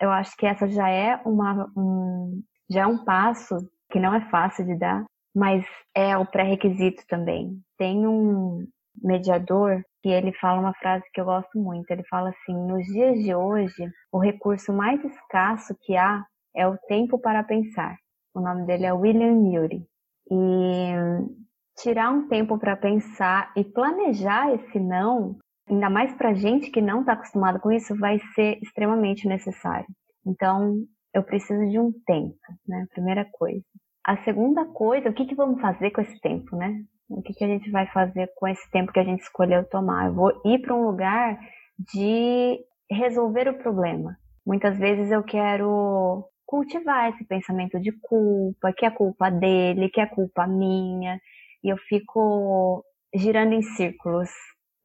eu 0.00 0.10
acho 0.10 0.36
que 0.36 0.46
essa 0.46 0.66
já 0.68 0.88
é 0.88 1.20
uma 1.24 1.70
um, 1.76 2.42
já 2.68 2.82
é 2.82 2.86
um 2.86 3.04
passo 3.04 3.56
que 3.90 4.00
não 4.00 4.14
é 4.14 4.20
fácil 4.30 4.64
de 4.66 4.76
dar, 4.76 5.04
mas 5.34 5.64
é 5.94 6.16
o 6.16 6.26
pré-requisito 6.26 7.04
também. 7.06 7.60
Tem 7.78 8.06
um 8.06 8.66
mediador 9.02 9.82
que 10.02 10.08
ele 10.08 10.32
fala 10.34 10.60
uma 10.60 10.74
frase 10.74 11.04
que 11.12 11.20
eu 11.20 11.24
gosto 11.24 11.58
muito. 11.58 11.90
Ele 11.90 12.04
fala 12.04 12.30
assim: 12.30 12.54
nos 12.54 12.84
dias 12.86 13.22
de 13.22 13.34
hoje, 13.34 13.90
o 14.12 14.18
recurso 14.18 14.72
mais 14.72 15.02
escasso 15.04 15.76
que 15.82 15.96
há 15.96 16.24
é 16.54 16.66
o 16.66 16.78
tempo 16.88 17.18
para 17.18 17.42
pensar. 17.42 17.96
O 18.34 18.40
nome 18.40 18.66
dele 18.66 18.86
é 18.86 18.92
William 18.92 19.60
Ury. 19.60 19.86
E 20.30 20.92
tirar 21.76 22.10
um 22.10 22.28
tempo 22.28 22.58
para 22.58 22.76
pensar 22.76 23.52
e 23.56 23.64
planejar 23.64 24.52
esse 24.54 24.78
não, 24.78 25.36
ainda 25.68 25.88
mais 25.90 26.14
para 26.14 26.34
gente 26.34 26.70
que 26.70 26.80
não 26.80 27.00
está 27.00 27.12
acostumado 27.12 27.60
com 27.60 27.72
isso, 27.72 27.96
vai 27.96 28.18
ser 28.34 28.58
extremamente 28.62 29.26
necessário. 29.26 29.86
Então, 30.26 30.76
eu 31.14 31.22
preciso 31.22 31.68
de 31.70 31.78
um 31.78 31.92
tempo, 32.06 32.38
né? 32.66 32.86
Primeira 32.92 33.24
coisa. 33.32 33.64
A 34.04 34.16
segunda 34.24 34.64
coisa, 34.66 35.08
o 35.08 35.14
que, 35.14 35.26
que 35.26 35.34
vamos 35.34 35.60
fazer 35.60 35.90
com 35.90 36.00
esse 36.00 36.20
tempo, 36.20 36.56
né? 36.56 36.82
O 37.08 37.22
que, 37.22 37.32
que 37.32 37.44
a 37.44 37.48
gente 37.48 37.70
vai 37.70 37.86
fazer 37.86 38.30
com 38.36 38.48
esse 38.48 38.70
tempo 38.70 38.92
que 38.92 39.00
a 39.00 39.04
gente 39.04 39.20
escolheu 39.20 39.64
tomar? 39.68 40.06
Eu 40.06 40.14
vou 40.14 40.32
ir 40.44 40.60
para 40.60 40.74
um 40.74 40.86
lugar 40.86 41.38
de 41.78 42.58
resolver 42.90 43.48
o 43.48 43.58
problema. 43.58 44.16
Muitas 44.46 44.78
vezes 44.78 45.10
eu 45.10 45.22
quero 45.22 46.24
cultivar 46.46 47.10
esse 47.10 47.24
pensamento 47.24 47.80
de 47.80 47.92
culpa, 48.02 48.72
que 48.76 48.84
é 48.84 48.90
culpa 48.90 49.30
dele, 49.30 49.88
que 49.88 50.00
é 50.00 50.06
culpa 50.06 50.46
minha, 50.46 51.18
e 51.62 51.68
eu 51.68 51.76
fico 51.88 52.84
girando 53.14 53.54
em 53.54 53.62
círculos. 53.62 54.28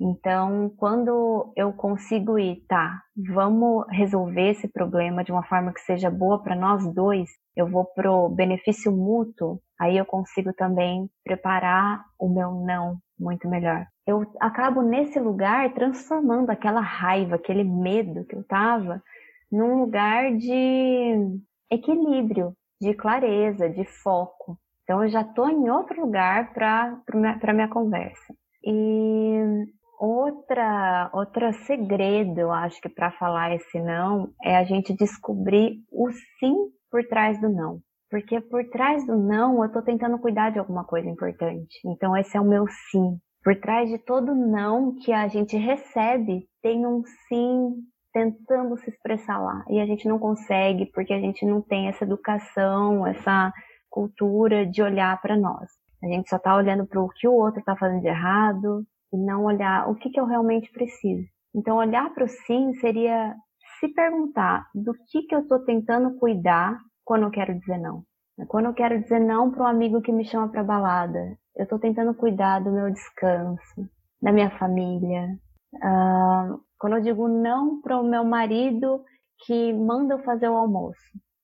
Então, 0.01 0.72
quando 0.77 1.51
eu 1.58 1.74
consigo 1.74 2.39
ir, 2.39 2.63
tá, 2.70 3.01
vamos 3.18 3.86
resolver 3.89 4.51
esse 4.51 4.68
problema 4.68 5.25
de 5.25 5.32
uma 5.32 5.44
forma 5.44 5.74
que 5.74 5.82
seja 5.82 6.10
boa 6.10 6.41
para 6.41 6.56
nós 6.56 6.88
dois, 6.94 7.29
eu 7.53 7.68
vou 7.68 7.84
pro 7.84 8.29
benefício 8.29 8.91
mútuo, 8.91 9.60
aí 9.77 9.98
eu 9.98 10.06
consigo 10.06 10.53
também 10.53 11.10
preparar 11.24 12.06
o 12.18 12.29
meu 12.29 12.51
não 12.51 12.98
muito 13.20 13.50
melhor. 13.50 13.86
Eu 14.08 14.25
acabo 14.39 14.82
nesse 14.82 15.20
lugar 15.20 15.74
transformando 15.74 16.50
aquela 16.50 16.79
raiva, 16.79 17.36
aquele 17.36 17.65
medo 17.65 18.24
que 18.24 18.36
eu 18.36 18.44
tava 18.46 19.03
num 19.51 19.82
lugar 19.82 20.32
de 20.38 21.39
equilíbrio, 21.70 22.53
de 22.82 22.94
clareza, 22.94 23.70
de 23.70 23.84
foco. 23.84 24.58
Então 24.84 25.03
eu 25.03 25.10
já 25.10 25.22
estou 25.22 25.50
em 25.50 25.70
outro 25.70 26.00
lugar 26.01 26.53
para 26.53 26.98
para 27.39 27.53
minha 27.53 27.68
conversa. 27.68 28.34
E 28.63 29.65
outra 30.00 31.10
outra 31.13 31.51
segredo, 31.51 32.39
eu 32.39 32.51
acho 32.51 32.79
que 32.82 32.89
para 32.89 33.12
falar 33.12 33.53
esse 33.53 33.79
não 33.82 34.32
é 34.41 34.56
a 34.56 34.63
gente 34.63 34.96
descobrir 34.96 35.84
o 35.91 36.10
sim 36.39 36.56
por 36.89 37.06
trás 37.06 37.39
do 37.41 37.50
não. 37.50 37.79
Porque 38.10 38.41
por 38.41 38.68
trás 38.70 39.06
do 39.06 39.18
não 39.18 39.58
eu 39.60 39.65
estou 39.65 39.84
tentando 39.84 40.18
cuidar 40.18 40.50
de 40.51 40.60
alguma 40.60 40.86
coisa 40.86 41.08
importante. 41.10 41.79
Então 41.86 42.15
esse 42.15 42.36
é 42.36 42.41
o 42.41 42.46
meu 42.46 42.65
sim. 42.89 43.18
Por 43.44 43.56
trás 43.60 43.89
de 43.89 43.98
todo 44.00 44.34
não 44.34 44.96
que 44.96 45.12
a 45.12 45.27
gente 45.27 45.58
recebe, 45.58 46.48
tem 46.62 46.86
um 46.88 47.03
sim 47.27 47.75
tentando 48.12 48.77
se 48.77 48.89
expressar 48.89 49.38
lá. 49.38 49.63
E 49.70 49.79
a 49.79 49.86
gente 49.86 50.08
não 50.08 50.18
consegue 50.18 50.88
porque 50.88 51.13
a 51.13 51.20
gente 51.20 51.46
não 51.46 51.62
tem 51.62 51.88
essa 51.88 52.03
educação, 52.03 53.06
essa 53.06 53.53
cultura 53.89 54.65
de 54.65 54.82
olhar 54.82 55.22
para 55.22 55.38
nós. 55.38 55.70
A 56.03 56.08
gente 56.08 56.29
só 56.29 56.38
está 56.38 56.56
olhando 56.56 56.88
para 56.88 57.01
o 57.01 57.10
que 57.10 57.27
o 57.27 57.34
outro 57.34 57.60
está 57.60 57.75
fazendo 57.75 58.01
de 58.01 58.08
errado 58.08 58.86
e 59.13 59.18
não 59.18 59.46
olhar 59.46 59.89
o 59.89 59.96
que, 59.96 60.10
que 60.10 60.20
eu 60.20 60.25
realmente 60.25 60.72
preciso. 60.72 61.28
Então, 61.56 61.78
olhar 61.78 62.13
para 62.13 62.25
o 62.25 62.28
sim 62.28 62.74
seria 62.75 63.36
se 63.80 63.88
perguntar 63.89 64.68
do 64.74 64.94
que, 65.08 65.24
que 65.24 65.34
eu 65.34 65.39
estou 65.39 65.60
tentando 65.63 66.18
cuidar 66.18 66.78
quando 67.04 67.24
eu 67.24 67.32
quero 67.32 67.58
dizer 67.58 67.78
não. 67.78 68.04
Quando 68.48 68.66
eu 68.66 68.74
quero 68.74 69.01
dizer 69.01 69.20
não 69.20 69.51
para 69.51 69.63
um 69.63 69.68
amigo 69.68 70.01
que 70.01 70.12
me 70.12 70.24
chama 70.24 70.50
para 70.50 70.63
balada, 70.63 71.38
eu 71.56 71.63
estou 71.63 71.80
tentando 71.80 72.13
cuidar 72.13 72.60
do 72.60 72.72
meu 72.72 72.89
descanso, 72.89 73.89
da 74.22 74.32
minha 74.32 74.50
família. 74.58 75.38
Uh, 75.75 76.62
quando 76.78 76.98
eu 76.98 77.01
digo 77.01 77.28
não 77.28 77.82
para 77.82 78.00
o 78.00 78.04
meu 78.04 78.24
marido 78.24 79.04
que 79.46 79.74
manda 79.74 80.13
eu 80.13 80.20
fazer 80.20 80.48
o 80.48 80.56
almoço, 80.56 81.00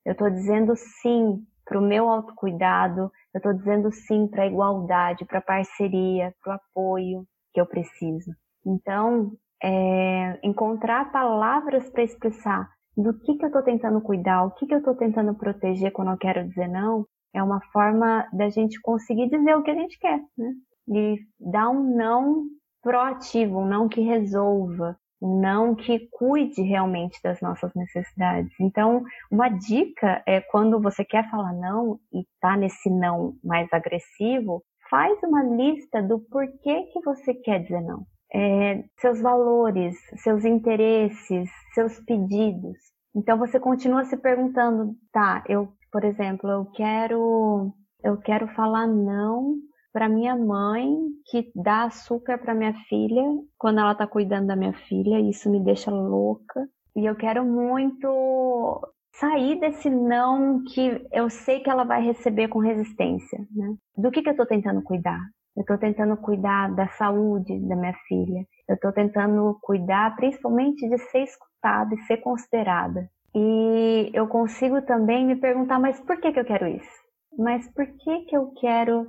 eu 0.06 0.14
estou 0.14 0.30
dizendo 0.30 0.74
sim 1.02 1.44
para 1.66 1.80
o 1.80 1.82
meu 1.82 2.10
autocuidado, 2.10 3.12
eu 3.34 3.40
estou 3.40 3.54
dizendo 3.54 3.92
sim 3.92 4.28
para 4.28 4.44
a 4.44 4.48
igualdade, 4.48 5.26
para 5.26 5.40
a 5.40 5.42
parceria, 5.42 6.34
para 6.42 6.54
o 6.54 6.56
apoio 6.56 7.28
que 7.56 7.62
eu 7.62 7.66
preciso. 7.66 8.36
Então, 8.66 9.32
é, 9.64 10.38
encontrar 10.44 11.10
palavras 11.10 11.90
para 11.90 12.04
expressar 12.04 12.70
do 12.98 13.14
que, 13.14 13.38
que 13.38 13.46
eu 13.46 13.48
estou 13.48 13.64
tentando 13.64 14.02
cuidar, 14.02 14.44
o 14.44 14.52
que, 14.52 14.68
que 14.68 14.74
eu 14.74 14.80
estou 14.80 14.94
tentando 14.94 15.34
proteger 15.34 15.92
quando 15.94 16.12
eu 16.12 16.18
quero 16.18 16.46
dizer 16.48 16.68
não, 16.68 17.06
é 17.34 17.42
uma 17.42 17.62
forma 17.72 18.28
da 18.34 18.50
gente 18.50 18.80
conseguir 18.82 19.30
dizer 19.30 19.56
o 19.56 19.64
que 19.64 19.72
a 19.72 19.76
gente 19.76 19.98
quer, 19.98 20.20
né? 20.38 20.54
E 20.90 21.18
dar 21.40 21.70
um 21.70 21.96
não 21.96 22.44
proativo, 22.84 23.60
um 23.60 23.66
não 23.66 23.88
que 23.88 24.02
resolva, 24.02 24.98
um 25.22 25.40
não 25.40 25.76
que 25.76 26.08
cuide 26.12 26.62
realmente 26.62 27.20
das 27.24 27.40
nossas 27.42 27.74
necessidades. 27.74 28.54
Então, 28.60 29.04
uma 29.32 29.48
dica 29.50 30.22
é 30.28 30.42
quando 30.42 30.80
você 30.82 31.04
quer 31.04 31.30
falar 31.30 31.54
não 31.54 32.00
e 32.14 32.26
tá 32.42 32.56
nesse 32.58 32.90
não 32.90 33.34
mais 33.44 33.72
agressivo, 33.72 34.62
faz 34.96 35.22
uma 35.24 35.44
lista 35.44 36.02
do 36.02 36.20
porquê 36.20 36.84
que 36.94 37.02
você 37.04 37.34
quer 37.34 37.64
dizer 37.64 37.82
não 37.82 38.06
é, 38.34 38.86
seus 38.98 39.22
valores, 39.22 39.98
seus 40.24 40.46
interesses, 40.46 41.50
seus 41.74 42.00
pedidos. 42.00 42.78
Então 43.14 43.38
você 43.38 43.60
continua 43.60 44.06
se 44.06 44.16
perguntando, 44.16 44.96
tá? 45.12 45.44
Eu, 45.50 45.70
por 45.92 46.06
exemplo, 46.06 46.50
eu 46.50 46.66
quero, 46.66 47.74
eu 48.04 48.18
quero 48.18 48.48
falar 48.50 48.88
não 48.88 49.56
para 49.92 50.10
minha 50.10 50.36
mãe 50.36 50.90
que 51.26 51.52
dá 51.56 51.84
açúcar 51.84 52.38
para 52.38 52.54
minha 52.54 52.74
filha 52.88 53.24
quando 53.58 53.80
ela 53.80 53.96
tá 53.96 54.08
cuidando 54.08 54.48
da 54.48 54.56
minha 54.56 54.74
filha. 54.74 55.20
Isso 55.20 55.50
me 55.50 55.62
deixa 55.62 55.92
louca. 55.92 56.68
E 56.96 57.06
eu 57.06 57.16
quero 57.16 57.46
muito 57.46 58.82
sair 59.20 59.60
desse 59.60 59.90
não 59.90 60.64
que 60.64 61.06
eu 61.12 61.30
sei 61.30 61.60
que 61.60 61.70
ela 61.70 61.84
vai 61.84 62.02
receber 62.02 62.48
com 62.48 62.60
resistência, 62.60 63.40
né? 63.52 63.76
Do 63.98 64.12
que, 64.12 64.22
que 64.22 64.30
eu 64.30 64.32
estou 64.32 64.46
tentando 64.46 64.82
cuidar? 64.82 65.20
Eu 65.56 65.62
estou 65.62 65.78
tentando 65.78 66.18
cuidar 66.18 66.74
da 66.76 66.88
saúde 66.90 67.58
da 67.62 67.76
minha 67.76 67.94
filha. 68.08 68.46
Eu 68.68 68.76
estou 68.76 68.92
tentando 68.92 69.58
cuidar 69.62 70.16
principalmente 70.16 70.88
de 70.88 70.98
ser 70.98 71.24
escutada 71.24 71.96
e 71.96 72.02
ser 72.04 72.18
considerada. 72.18 73.10
E 73.34 74.12
eu 74.14 74.28
consigo 74.28 74.82
também 74.82 75.26
me 75.26 75.36
perguntar, 75.36 75.80
mas 75.80 76.00
por 76.02 76.18
que, 76.20 76.32
que 76.32 76.40
eu 76.40 76.46
quero 76.46 76.68
isso? 76.68 77.06
Mas 77.38 77.68
por 77.74 77.86
que, 77.86 78.22
que 78.26 78.36
eu 78.36 78.52
quero 78.60 79.08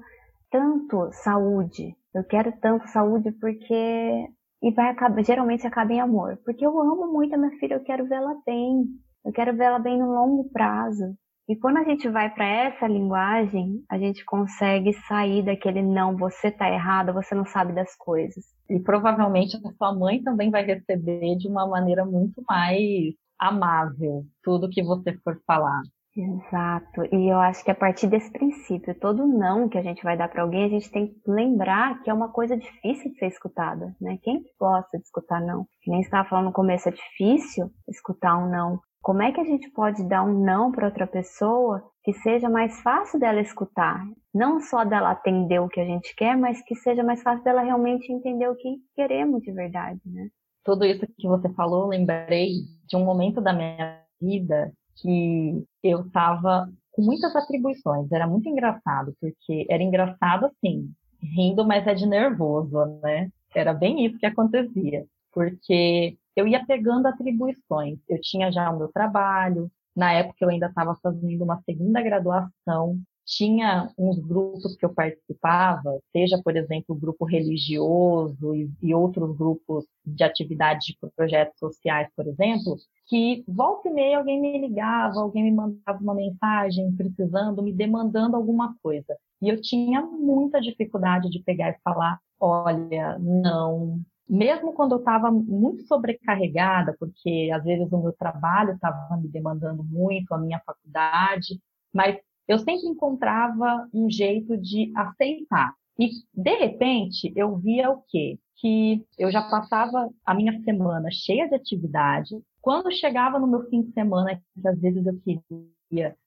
tanto 0.50 1.10
saúde? 1.12 1.96
Eu 2.14 2.24
quero 2.24 2.52
tanto 2.60 2.88
saúde 2.88 3.32
porque. 3.32 4.28
E 4.62 4.72
vai 4.72 4.88
acabar, 4.88 5.22
geralmente 5.22 5.66
acaba 5.66 5.92
em 5.92 6.00
amor. 6.00 6.38
Porque 6.44 6.64
eu 6.64 6.80
amo 6.80 7.12
muito 7.12 7.34
a 7.34 7.38
minha 7.38 7.56
filha, 7.58 7.74
eu 7.74 7.84
quero 7.84 8.06
vê-la 8.06 8.34
bem. 8.44 8.86
Eu 9.26 9.32
quero 9.32 9.56
vê-la 9.56 9.80
bem 9.80 9.98
no 9.98 10.12
longo 10.12 10.48
prazo. 10.50 11.16
E 11.48 11.56
quando 11.56 11.78
a 11.78 11.84
gente 11.84 12.08
vai 12.08 12.32
para 12.32 12.46
essa 12.46 12.86
linguagem, 12.86 13.82
a 13.90 13.98
gente 13.98 14.24
consegue 14.24 14.92
sair 15.08 15.44
daquele 15.44 15.82
não, 15.82 16.16
você 16.16 16.48
tá 16.48 16.70
errada, 16.70 17.12
você 17.12 17.34
não 17.34 17.44
sabe 17.44 17.72
das 17.72 17.96
coisas. 17.96 18.44
E 18.70 18.78
provavelmente 18.78 19.56
a 19.56 19.72
sua 19.72 19.92
mãe 19.92 20.22
também 20.22 20.48
vai 20.48 20.64
receber 20.64 21.36
de 21.38 21.48
uma 21.48 21.66
maneira 21.66 22.04
muito 22.04 22.40
mais 22.48 23.14
amável 23.36 24.24
tudo 24.44 24.70
que 24.70 24.82
você 24.82 25.12
for 25.24 25.40
falar. 25.44 25.82
Exato. 26.16 27.04
E 27.12 27.30
eu 27.30 27.38
acho 27.38 27.62
que 27.64 27.70
a 27.70 27.74
partir 27.74 28.06
desse 28.06 28.32
princípio, 28.32 28.94
todo 28.98 29.26
não 29.26 29.68
que 29.68 29.76
a 29.76 29.82
gente 29.82 30.02
vai 30.02 30.16
dar 30.16 30.28
para 30.28 30.42
alguém, 30.42 30.64
a 30.64 30.68
gente 30.68 30.90
tem 30.90 31.08
que 31.08 31.20
lembrar 31.26 32.02
que 32.02 32.08
é 32.08 32.14
uma 32.14 32.28
coisa 32.28 32.56
difícil 32.56 33.12
de 33.12 33.18
ser 33.18 33.26
escutada, 33.26 33.94
né? 34.00 34.18
Quem 34.22 34.42
gosta 34.58 34.96
de 34.96 35.04
escutar 35.04 35.40
não? 35.40 35.66
Que 35.82 35.90
nem 35.90 36.00
estava 36.00 36.28
falando 36.28 36.46
no 36.46 36.52
começo, 36.52 36.88
é 36.88 36.92
difícil 36.92 37.70
escutar 37.88 38.38
um 38.38 38.48
não. 38.48 38.80
Como 39.06 39.22
é 39.22 39.30
que 39.30 39.40
a 39.40 39.44
gente 39.44 39.70
pode 39.70 40.02
dar 40.02 40.24
um 40.24 40.44
não 40.44 40.72
para 40.72 40.86
outra 40.86 41.06
pessoa 41.06 41.80
que 42.02 42.12
seja 42.12 42.50
mais 42.50 42.80
fácil 42.80 43.20
dela 43.20 43.40
escutar? 43.40 44.04
Não 44.34 44.58
só 44.58 44.84
dela 44.84 45.12
atender 45.12 45.60
o 45.60 45.68
que 45.68 45.78
a 45.78 45.84
gente 45.84 46.12
quer, 46.16 46.36
mas 46.36 46.60
que 46.64 46.74
seja 46.74 47.04
mais 47.04 47.22
fácil 47.22 47.44
dela 47.44 47.62
realmente 47.62 48.12
entender 48.12 48.48
o 48.48 48.56
que 48.56 48.78
queremos 48.96 49.42
de 49.42 49.52
verdade, 49.52 50.00
né? 50.04 50.28
Tudo 50.64 50.84
isso 50.84 51.06
que 51.16 51.28
você 51.28 51.48
falou, 51.50 51.86
lembrei 51.86 52.62
de 52.88 52.96
um 52.96 53.04
momento 53.04 53.40
da 53.40 53.52
minha 53.52 54.02
vida 54.20 54.72
que 55.00 55.64
eu 55.84 56.00
estava 56.00 56.68
com 56.90 57.02
muitas 57.02 57.36
atribuições. 57.36 58.10
Era 58.10 58.26
muito 58.26 58.48
engraçado, 58.48 59.14
porque 59.20 59.68
era 59.70 59.84
engraçado 59.84 60.46
assim, 60.46 60.90
rindo, 61.22 61.64
mas 61.64 61.86
é 61.86 61.94
de 61.94 62.06
nervoso, 62.06 62.84
né? 63.00 63.30
Era 63.54 63.72
bem 63.72 64.04
isso 64.04 64.18
que 64.18 64.26
acontecia. 64.26 65.06
Porque 65.32 66.18
eu 66.36 66.46
ia 66.46 66.64
pegando 66.64 67.06
atribuições. 67.06 67.98
Eu 68.08 68.20
tinha 68.20 68.52
já 68.52 68.70
o 68.70 68.78
meu 68.78 68.88
trabalho, 68.88 69.70
na 69.96 70.12
época 70.12 70.36
eu 70.42 70.50
ainda 70.50 70.66
estava 70.66 70.94
fazendo 71.02 71.42
uma 71.42 71.60
segunda 71.62 72.02
graduação, 72.02 73.00
tinha 73.26 73.90
uns 73.98 74.18
grupos 74.20 74.76
que 74.76 74.84
eu 74.84 74.94
participava, 74.94 75.98
seja, 76.12 76.40
por 76.42 76.56
exemplo, 76.56 76.94
o 76.94 76.98
grupo 76.98 77.24
religioso 77.24 78.54
e, 78.54 78.70
e 78.80 78.94
outros 78.94 79.36
grupos 79.36 79.84
de 80.04 80.22
atividades 80.22 80.86
de 80.86 81.10
projetos 81.16 81.58
sociais, 81.58 82.08
por 82.14 82.26
exemplo, 82.28 82.76
que 83.08 83.44
volta 83.48 83.88
e 83.88 83.92
meia 83.92 84.18
alguém 84.18 84.40
me 84.40 84.58
ligava, 84.58 85.20
alguém 85.20 85.44
me 85.44 85.52
mandava 85.52 85.98
uma 86.00 86.14
mensagem 86.14 86.94
precisando, 86.94 87.62
me 87.62 87.72
demandando 87.72 88.36
alguma 88.36 88.76
coisa. 88.80 89.16
E 89.42 89.48
eu 89.48 89.60
tinha 89.60 90.00
muita 90.02 90.60
dificuldade 90.60 91.28
de 91.28 91.42
pegar 91.42 91.70
e 91.70 91.80
falar, 91.82 92.20
olha, 92.38 93.18
não. 93.18 94.00
Mesmo 94.28 94.72
quando 94.72 94.92
eu 94.92 94.98
estava 94.98 95.30
muito 95.30 95.86
sobrecarregada, 95.86 96.96
porque 96.98 97.50
às 97.54 97.62
vezes 97.62 97.90
o 97.92 98.02
meu 98.02 98.12
trabalho 98.12 98.72
estava 98.72 99.16
me 99.16 99.28
demandando 99.28 99.84
muito, 99.84 100.32
a 100.32 100.38
minha 100.38 100.60
faculdade, 100.66 101.60
mas 101.92 102.16
eu 102.48 102.58
sempre 102.58 102.88
encontrava 102.88 103.88
um 103.92 104.10
jeito 104.10 104.56
de 104.56 104.92
aceitar. 104.96 105.74
E, 105.98 106.10
de 106.34 106.54
repente, 106.56 107.32
eu 107.34 107.56
via 107.56 107.90
o 107.90 108.02
quê? 108.08 108.38
Que 108.56 109.04
eu 109.18 109.30
já 109.30 109.42
passava 109.42 110.10
a 110.24 110.34
minha 110.34 110.60
semana 110.62 111.08
cheia 111.10 111.48
de 111.48 111.54
atividade. 111.54 112.36
Quando 112.60 112.92
chegava 112.92 113.38
no 113.38 113.46
meu 113.46 113.68
fim 113.68 113.82
de 113.82 113.92
semana, 113.92 114.36
que 114.36 114.68
às 114.68 114.78
vezes 114.80 115.06
eu 115.06 115.18
queria 115.20 115.42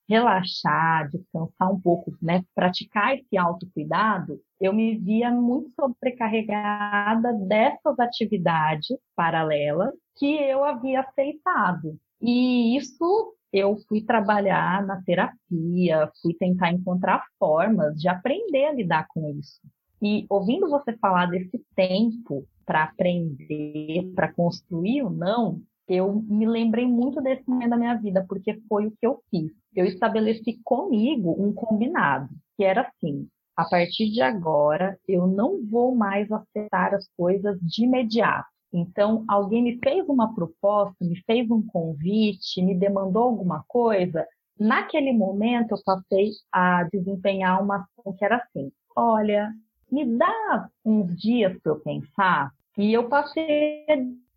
relaxar, 0.07 1.09
descansar 1.09 1.71
um 1.71 1.79
pouco, 1.79 2.11
né, 2.21 2.43
praticar 2.55 3.15
esse 3.15 3.37
autocuidado, 3.37 4.41
eu 4.59 4.73
me 4.73 4.97
via 4.97 5.31
muito 5.31 5.71
sobrecarregada 5.79 7.33
dessas 7.47 7.99
atividades 7.99 8.97
paralelas 9.15 9.93
que 10.15 10.35
eu 10.35 10.63
havia 10.63 11.01
aceitado. 11.01 11.97
E 12.21 12.75
isso 12.75 13.35
eu 13.53 13.77
fui 13.87 14.01
trabalhar 14.01 14.85
na 14.85 15.01
terapia, 15.03 16.11
fui 16.21 16.33
tentar 16.33 16.71
encontrar 16.71 17.23
formas 17.37 17.95
de 17.95 18.07
aprender 18.07 18.65
a 18.65 18.73
lidar 18.73 19.07
com 19.09 19.29
isso. 19.29 19.61
E 20.01 20.25
ouvindo 20.29 20.69
você 20.69 20.95
falar 20.97 21.27
desse 21.27 21.61
tempo 21.75 22.47
para 22.65 22.83
aprender, 22.83 24.11
para 24.15 24.31
construir 24.31 25.03
ou 25.03 25.09
não, 25.09 25.61
eu 25.89 26.23
me 26.27 26.45
lembrei 26.45 26.85
muito 26.85 27.19
desse 27.19 27.49
momento 27.49 27.71
da 27.71 27.77
minha 27.77 27.95
vida, 27.95 28.23
porque 28.29 28.61
foi 28.69 28.85
o 28.85 28.91
que 28.91 29.05
eu 29.05 29.21
fiz. 29.31 29.51
Eu 29.75 29.85
estabeleci 29.85 30.59
comigo 30.63 31.35
um 31.37 31.51
combinado, 31.51 32.29
que 32.55 32.63
era 32.63 32.81
assim: 32.81 33.27
a 33.57 33.67
partir 33.67 34.09
de 34.11 34.21
agora, 34.21 34.97
eu 35.07 35.25
não 35.25 35.65
vou 35.65 35.95
mais 35.95 36.31
aceitar 36.31 36.93
as 36.93 37.07
coisas 37.17 37.59
de 37.59 37.83
imediato. 37.83 38.47
Então, 38.71 39.25
alguém 39.27 39.63
me 39.63 39.79
fez 39.83 40.07
uma 40.07 40.33
proposta, 40.35 40.95
me 41.01 41.19
fez 41.23 41.49
um 41.49 41.65
convite, 41.65 42.61
me 42.61 42.75
demandou 42.75 43.23
alguma 43.23 43.63
coisa. 43.67 44.25
Naquele 44.59 45.11
momento, 45.11 45.71
eu 45.71 45.83
passei 45.83 46.29
a 46.51 46.83
desempenhar 46.83 47.63
uma 47.63 47.77
ação 47.77 48.13
que 48.13 48.23
era 48.23 48.37
assim: 48.37 48.71
olha, 48.95 49.51
me 49.91 50.05
dá 50.05 50.69
uns 50.85 51.19
dias 51.19 51.57
para 51.61 51.71
eu 51.71 51.79
pensar. 51.79 52.51
E 52.77 52.93
eu 52.93 53.09
passei 53.09 53.85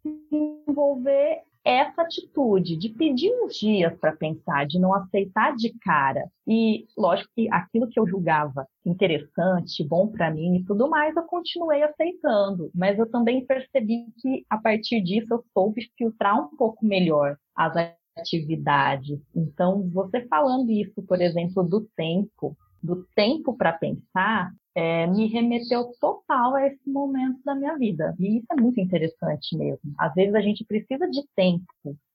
desenvolver 0.05 1.43
essa 1.65 2.03
atitude 2.03 2.77
de 2.77 2.89
pedir 2.89 3.31
uns 3.43 3.57
dias 3.57 3.97
para 3.99 4.17
pensar, 4.17 4.67
de 4.67 4.79
não 4.79 4.93
aceitar 4.93 5.55
de 5.55 5.73
cara. 5.79 6.29
E, 6.47 6.87
lógico 6.99 7.31
que 7.35 7.49
aquilo 7.53 7.89
que 7.89 7.99
eu 7.99 8.07
julgava 8.07 8.67
interessante, 8.85 9.87
bom 9.87 10.09
para 10.09 10.31
mim 10.31 10.57
e 10.57 10.65
tudo 10.65 10.89
mais, 10.89 11.15
eu 11.15 11.23
continuei 11.23 11.83
aceitando. 11.83 12.71
Mas 12.75 12.99
eu 12.99 13.09
também 13.09 13.47
percebi 13.47 14.07
que, 14.21 14.45
a 14.51 14.59
partir 14.59 15.01
disso, 15.03 15.29
eu 15.31 15.45
soube 15.55 15.89
filtrar 15.97 16.39
um 16.41 16.57
pouco 16.57 16.85
melhor 16.85 17.37
as 17.55 17.73
atividades. 18.17 19.21
Então, 19.35 19.89
você 19.91 20.27
falando 20.27 20.71
isso, 20.71 21.03
por 21.03 21.21
exemplo, 21.21 21.63
do 21.63 21.87
tempo, 21.97 22.57
do 22.83 23.07
tempo 23.15 23.57
para 23.57 23.73
pensar, 23.73 24.53
é, 24.75 25.07
me 25.07 25.27
remeteu 25.27 25.93
total 26.01 26.55
a 26.55 26.67
esse 26.67 26.89
momento 26.89 27.41
da 27.45 27.55
minha 27.55 27.77
vida. 27.77 28.15
E 28.19 28.39
isso 28.39 28.47
é 28.51 28.61
muito 28.61 28.81
interessante 28.81 29.57
mesmo. 29.57 29.95
Às 29.99 30.15
vezes 30.15 30.35
a 30.35 30.41
gente 30.41 30.65
precisa 30.65 31.09
de 31.09 31.23
tempo 31.37 31.65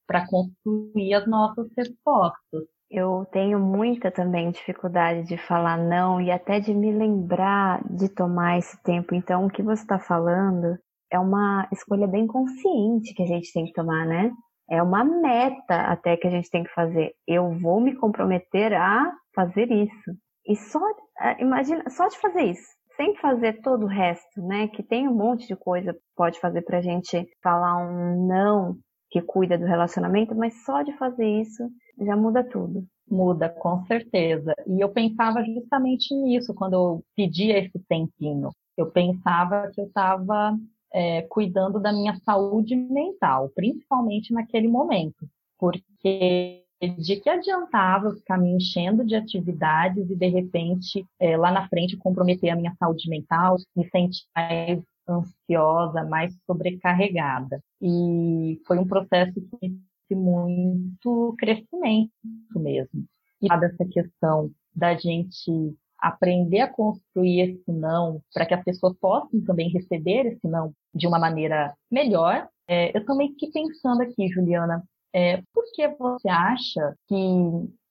para 0.08 0.28
construir 0.28 1.14
as 1.14 1.28
nossas 1.28 1.68
respostas. 1.78 2.64
Eu 2.90 3.28
tenho 3.34 3.60
muita 3.60 4.10
também 4.10 4.50
dificuldade 4.50 5.28
de 5.28 5.38
falar 5.38 5.78
não 5.78 6.22
e 6.22 6.32
até 6.32 6.60
de 6.60 6.74
me 6.74 6.92
lembrar 6.92 7.84
de 7.90 8.08
tomar 8.08 8.58
esse 8.58 8.82
tempo. 8.82 9.14
Então, 9.14 9.46
o 9.46 9.50
que 9.50 9.62
você 9.62 9.82
está 9.82 10.00
falando 10.00 10.78
é 11.12 11.20
uma 11.20 11.68
escolha 11.72 12.08
bem 12.08 12.26
consciente 12.26 13.14
que 13.14 13.24
a 13.24 13.28
gente 13.28 13.52
tem 13.52 13.66
que 13.66 13.74
tomar, 13.74 14.06
né? 14.06 14.32
É 14.70 14.82
uma 14.82 15.04
meta 15.04 15.82
até 15.82 16.16
que 16.16 16.28
a 16.28 16.30
gente 16.30 16.50
tem 16.50 16.64
que 16.64 16.74
fazer. 16.74 17.14
Eu 17.28 17.52
vou 17.60 17.82
me 17.82 17.96
comprometer 17.96 18.74
a 18.74 19.14
fazer 19.36 19.70
isso. 19.72 20.18
E 20.48 20.56
só, 20.56 20.80
é, 21.20 21.42
imagina, 21.42 21.90
só 21.90 22.08
de 22.08 22.18
fazer 22.20 22.44
isso, 22.44 22.68
sem 22.96 23.16
fazer 23.18 23.62
todo 23.62 23.84
o 23.84 23.90
resto, 23.90 24.42
né? 24.42 24.68
Que 24.70 24.82
tem 24.82 25.08
um 25.08 25.14
monte 25.14 25.48
de 25.48 25.56
coisa 25.56 25.94
que 25.94 26.00
pode 26.16 26.40
fazer 26.40 26.62
pra 26.62 26.82
gente 26.82 27.28
falar 27.44 27.78
um 27.78 28.28
não 28.28 28.78
que 29.10 29.22
cuida 29.22 29.58
do 29.58 29.66
relacionamento, 29.66 30.36
mas 30.36 30.64
só 30.66 30.82
de 30.82 30.94
fazer 30.98 31.26
isso 31.26 31.70
já 32.00 32.16
muda 32.16 32.44
tudo. 32.44 32.86
Muda, 33.10 33.50
com 33.50 33.86
certeza. 33.86 34.54
E 34.68 34.82
eu 34.82 34.90
pensava 34.90 35.44
justamente 35.44 36.14
nisso 36.14 36.54
quando 36.54 36.74
eu 36.74 37.04
pedia 37.16 37.58
esse 37.58 37.80
tempinho. 37.88 38.50
Eu 38.76 38.92
pensava 38.92 39.70
que 39.74 39.80
eu 39.80 39.86
estava 39.86 40.58
é, 40.94 41.22
cuidando 41.24 41.80
da 41.80 41.92
minha 41.92 42.16
saúde 42.26 42.76
mental, 42.76 43.50
principalmente 43.56 44.34
naquele 44.34 44.68
momento, 44.68 45.28
porque 45.58 46.67
de 46.82 47.16
que 47.18 47.30
adiantava 47.30 48.14
ficar 48.16 48.38
me 48.38 48.52
enchendo 48.52 49.06
de 49.06 49.16
atividades 49.16 50.10
e 50.10 50.16
de 50.16 50.28
repente 50.28 51.06
é, 51.20 51.36
lá 51.36 51.52
na 51.52 51.68
frente 51.68 51.98
comprometer 51.98 52.50
a 52.50 52.56
minha 52.56 52.76
saúde 52.78 53.10
mental, 53.10 53.58
me 53.76 53.90
sentir 53.90 54.26
mais 54.36 54.82
ansiosa, 55.10 56.04
mais 56.04 56.36
sobrecarregada. 56.46 57.62
E 57.82 58.62
foi 58.68 58.78
um 58.78 58.88
processo 58.88 59.34
que 59.34 59.76
de 60.10 60.16
muito 60.16 61.36
crescimento 61.38 62.12
mesmo. 62.56 63.06
E 63.42 63.48
dessa 63.60 63.86
questão 63.86 64.52
da 64.74 64.96
gente 64.96 65.76
aprender 66.00 66.62
a 66.62 66.72
construir 66.72 67.42
esse 67.42 67.72
não 67.72 68.22
para 68.34 68.46
que 68.46 68.54
as 68.54 68.64
pessoas 68.64 68.96
possam 69.00 69.42
também 69.42 69.70
receber 69.70 70.28
esse 70.28 70.48
não 70.48 70.72
de 70.94 71.08
uma 71.08 71.20
maneira 71.20 71.76
melhor. 71.92 72.48
É, 72.68 72.96
eu 72.96 73.04
também 73.06 73.30
fiquei 73.30 73.52
pensando 73.52 74.02
aqui, 74.02 74.28
Juliana, 74.30 74.84
É, 75.18 75.42
por 75.52 75.64
que 75.74 75.88
você 75.98 76.30
acha 76.30 76.96
que 77.08 77.16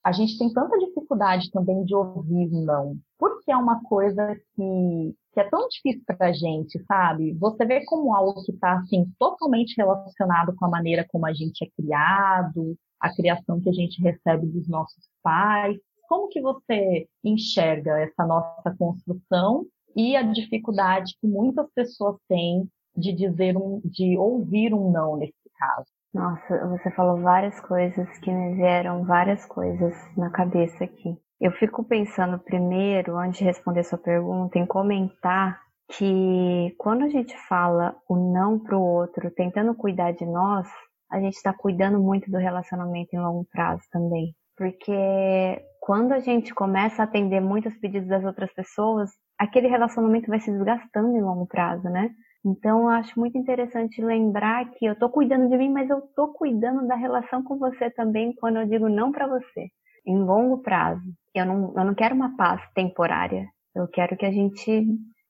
a 0.05 0.13
gente 0.13 0.39
tem 0.39 0.53
tanta 0.53 0.79
dificuldade 0.79 1.51
também 1.51 1.85
de 1.85 1.93
ouvir 1.93 2.49
não? 2.53 2.97
Porque 3.19 3.51
é 3.51 3.57
uma 3.57 3.83
coisa 3.83 4.37
que, 4.55 5.15
que 5.33 5.41
é 5.41 5.51
tão 5.51 5.67
difícil 5.67 6.05
para 6.07 6.29
a 6.29 6.33
gente, 6.33 6.81
sabe? 6.85 7.33
Você 7.35 7.67
vê 7.67 7.85
como 7.85 8.15
algo 8.15 8.45
que 8.45 8.53
está 8.53 8.75
assim, 8.79 9.13
totalmente 9.19 9.75
relacionado 9.77 10.55
com 10.55 10.67
a 10.67 10.71
maneira 10.71 11.05
como 11.09 11.27
a 11.27 11.33
gente 11.33 11.65
é 11.65 11.69
criado, 11.77 12.77
a 13.01 13.13
criação 13.13 13.61
que 13.61 13.71
a 13.71 13.73
gente 13.73 14.01
recebe 14.01 14.47
dos 14.47 14.69
nossos 14.69 15.09
pais. 15.21 15.77
Como 16.09 16.29
que 16.29 16.41
você 16.41 17.09
enxerga 17.25 17.99
essa 17.99 18.25
nossa 18.25 18.73
construção 18.79 19.67
e 19.97 20.15
a 20.15 20.23
dificuldade 20.23 21.17
que 21.21 21.27
muitas 21.27 21.69
pessoas 21.75 22.21
têm 22.29 22.71
de 22.97 23.13
dizer 23.13 23.57
um, 23.57 23.81
de 23.85 24.17
ouvir 24.17 24.73
um 24.73 24.93
não 24.93 25.17
nesse 25.17 25.51
caso. 25.59 25.96
Nossa, 26.17 26.67
você 26.69 26.91
falou 26.93 27.21
várias 27.21 27.61
coisas 27.61 28.09
que 28.21 28.33
me 28.33 28.55
vieram 28.55 29.05
várias 29.05 29.45
coisas 29.45 29.95
na 30.17 30.31
cabeça 30.31 30.83
aqui. 30.83 31.15
Eu 31.39 31.53
fico 31.53 31.85
pensando 31.85 32.39
primeiro, 32.39 33.19
antes 33.19 33.41
de 33.41 33.45
responder 33.45 33.85
sua 33.85 33.99
pergunta, 33.99 34.59
em 34.59 34.65
comentar 34.65 35.61
que 35.93 36.75
quando 36.79 37.05
a 37.05 37.09
gente 37.11 37.37
fala 37.47 37.95
o 38.09 38.17
não 38.17 38.59
para 38.59 38.79
o 38.79 38.83
outro, 38.83 39.31
tentando 39.31 39.75
cuidar 39.75 40.13
de 40.13 40.25
nós, 40.25 40.67
a 41.13 41.21
gente 41.21 41.35
está 41.35 41.53
cuidando 41.53 42.01
muito 42.01 42.31
do 42.31 42.39
relacionamento 42.39 43.15
em 43.15 43.21
longo 43.21 43.47
prazo 43.53 43.83
também. 43.93 44.35
Porque 44.57 45.63
quando 45.81 46.13
a 46.13 46.19
gente 46.19 46.55
começa 46.55 47.03
a 47.03 47.05
atender 47.05 47.43
muitos 47.43 47.77
pedidos 47.77 48.09
das 48.09 48.25
outras 48.25 48.51
pessoas, 48.55 49.11
aquele 49.39 49.69
relacionamento 49.69 50.29
vai 50.31 50.41
se 50.41 50.51
desgastando 50.51 51.15
em 51.15 51.21
longo 51.21 51.47
prazo, 51.47 51.91
né? 51.91 52.09
Então, 52.47 52.83
eu 52.83 52.89
acho 52.91 53.19
muito 53.19 53.37
interessante 53.37 54.01
lembrar 54.01 54.71
que 54.71 54.87
eu 54.87 54.93
estou 54.93 55.11
cuidando 55.11 55.49
de 55.49 55.57
mim, 55.59 55.69
mas 55.69 55.91
eu 55.91 55.99
estou 55.99 56.33
cuidando 56.33 56.87
da 56.87 56.95
relação 56.95 57.43
com 57.43 57.59
você 57.59 57.91
também 57.91 58.33
quando 58.37 58.61
eu 58.61 58.67
digo 58.69 58.89
não 58.89 59.11
para 59.11 59.27
você, 59.27 59.67
em 60.07 60.17
longo 60.17 60.59
prazo. 60.59 61.03
Eu 61.35 61.45
não, 61.45 61.75
eu 61.77 61.85
não 61.85 61.95
quero 61.95 62.15
uma 62.15 62.37
paz 62.37 62.63
temporária. 62.73 63.49
Eu 63.75 63.89
quero 63.89 64.17
que 64.17 64.25
a 64.25 64.31
gente 64.31 64.87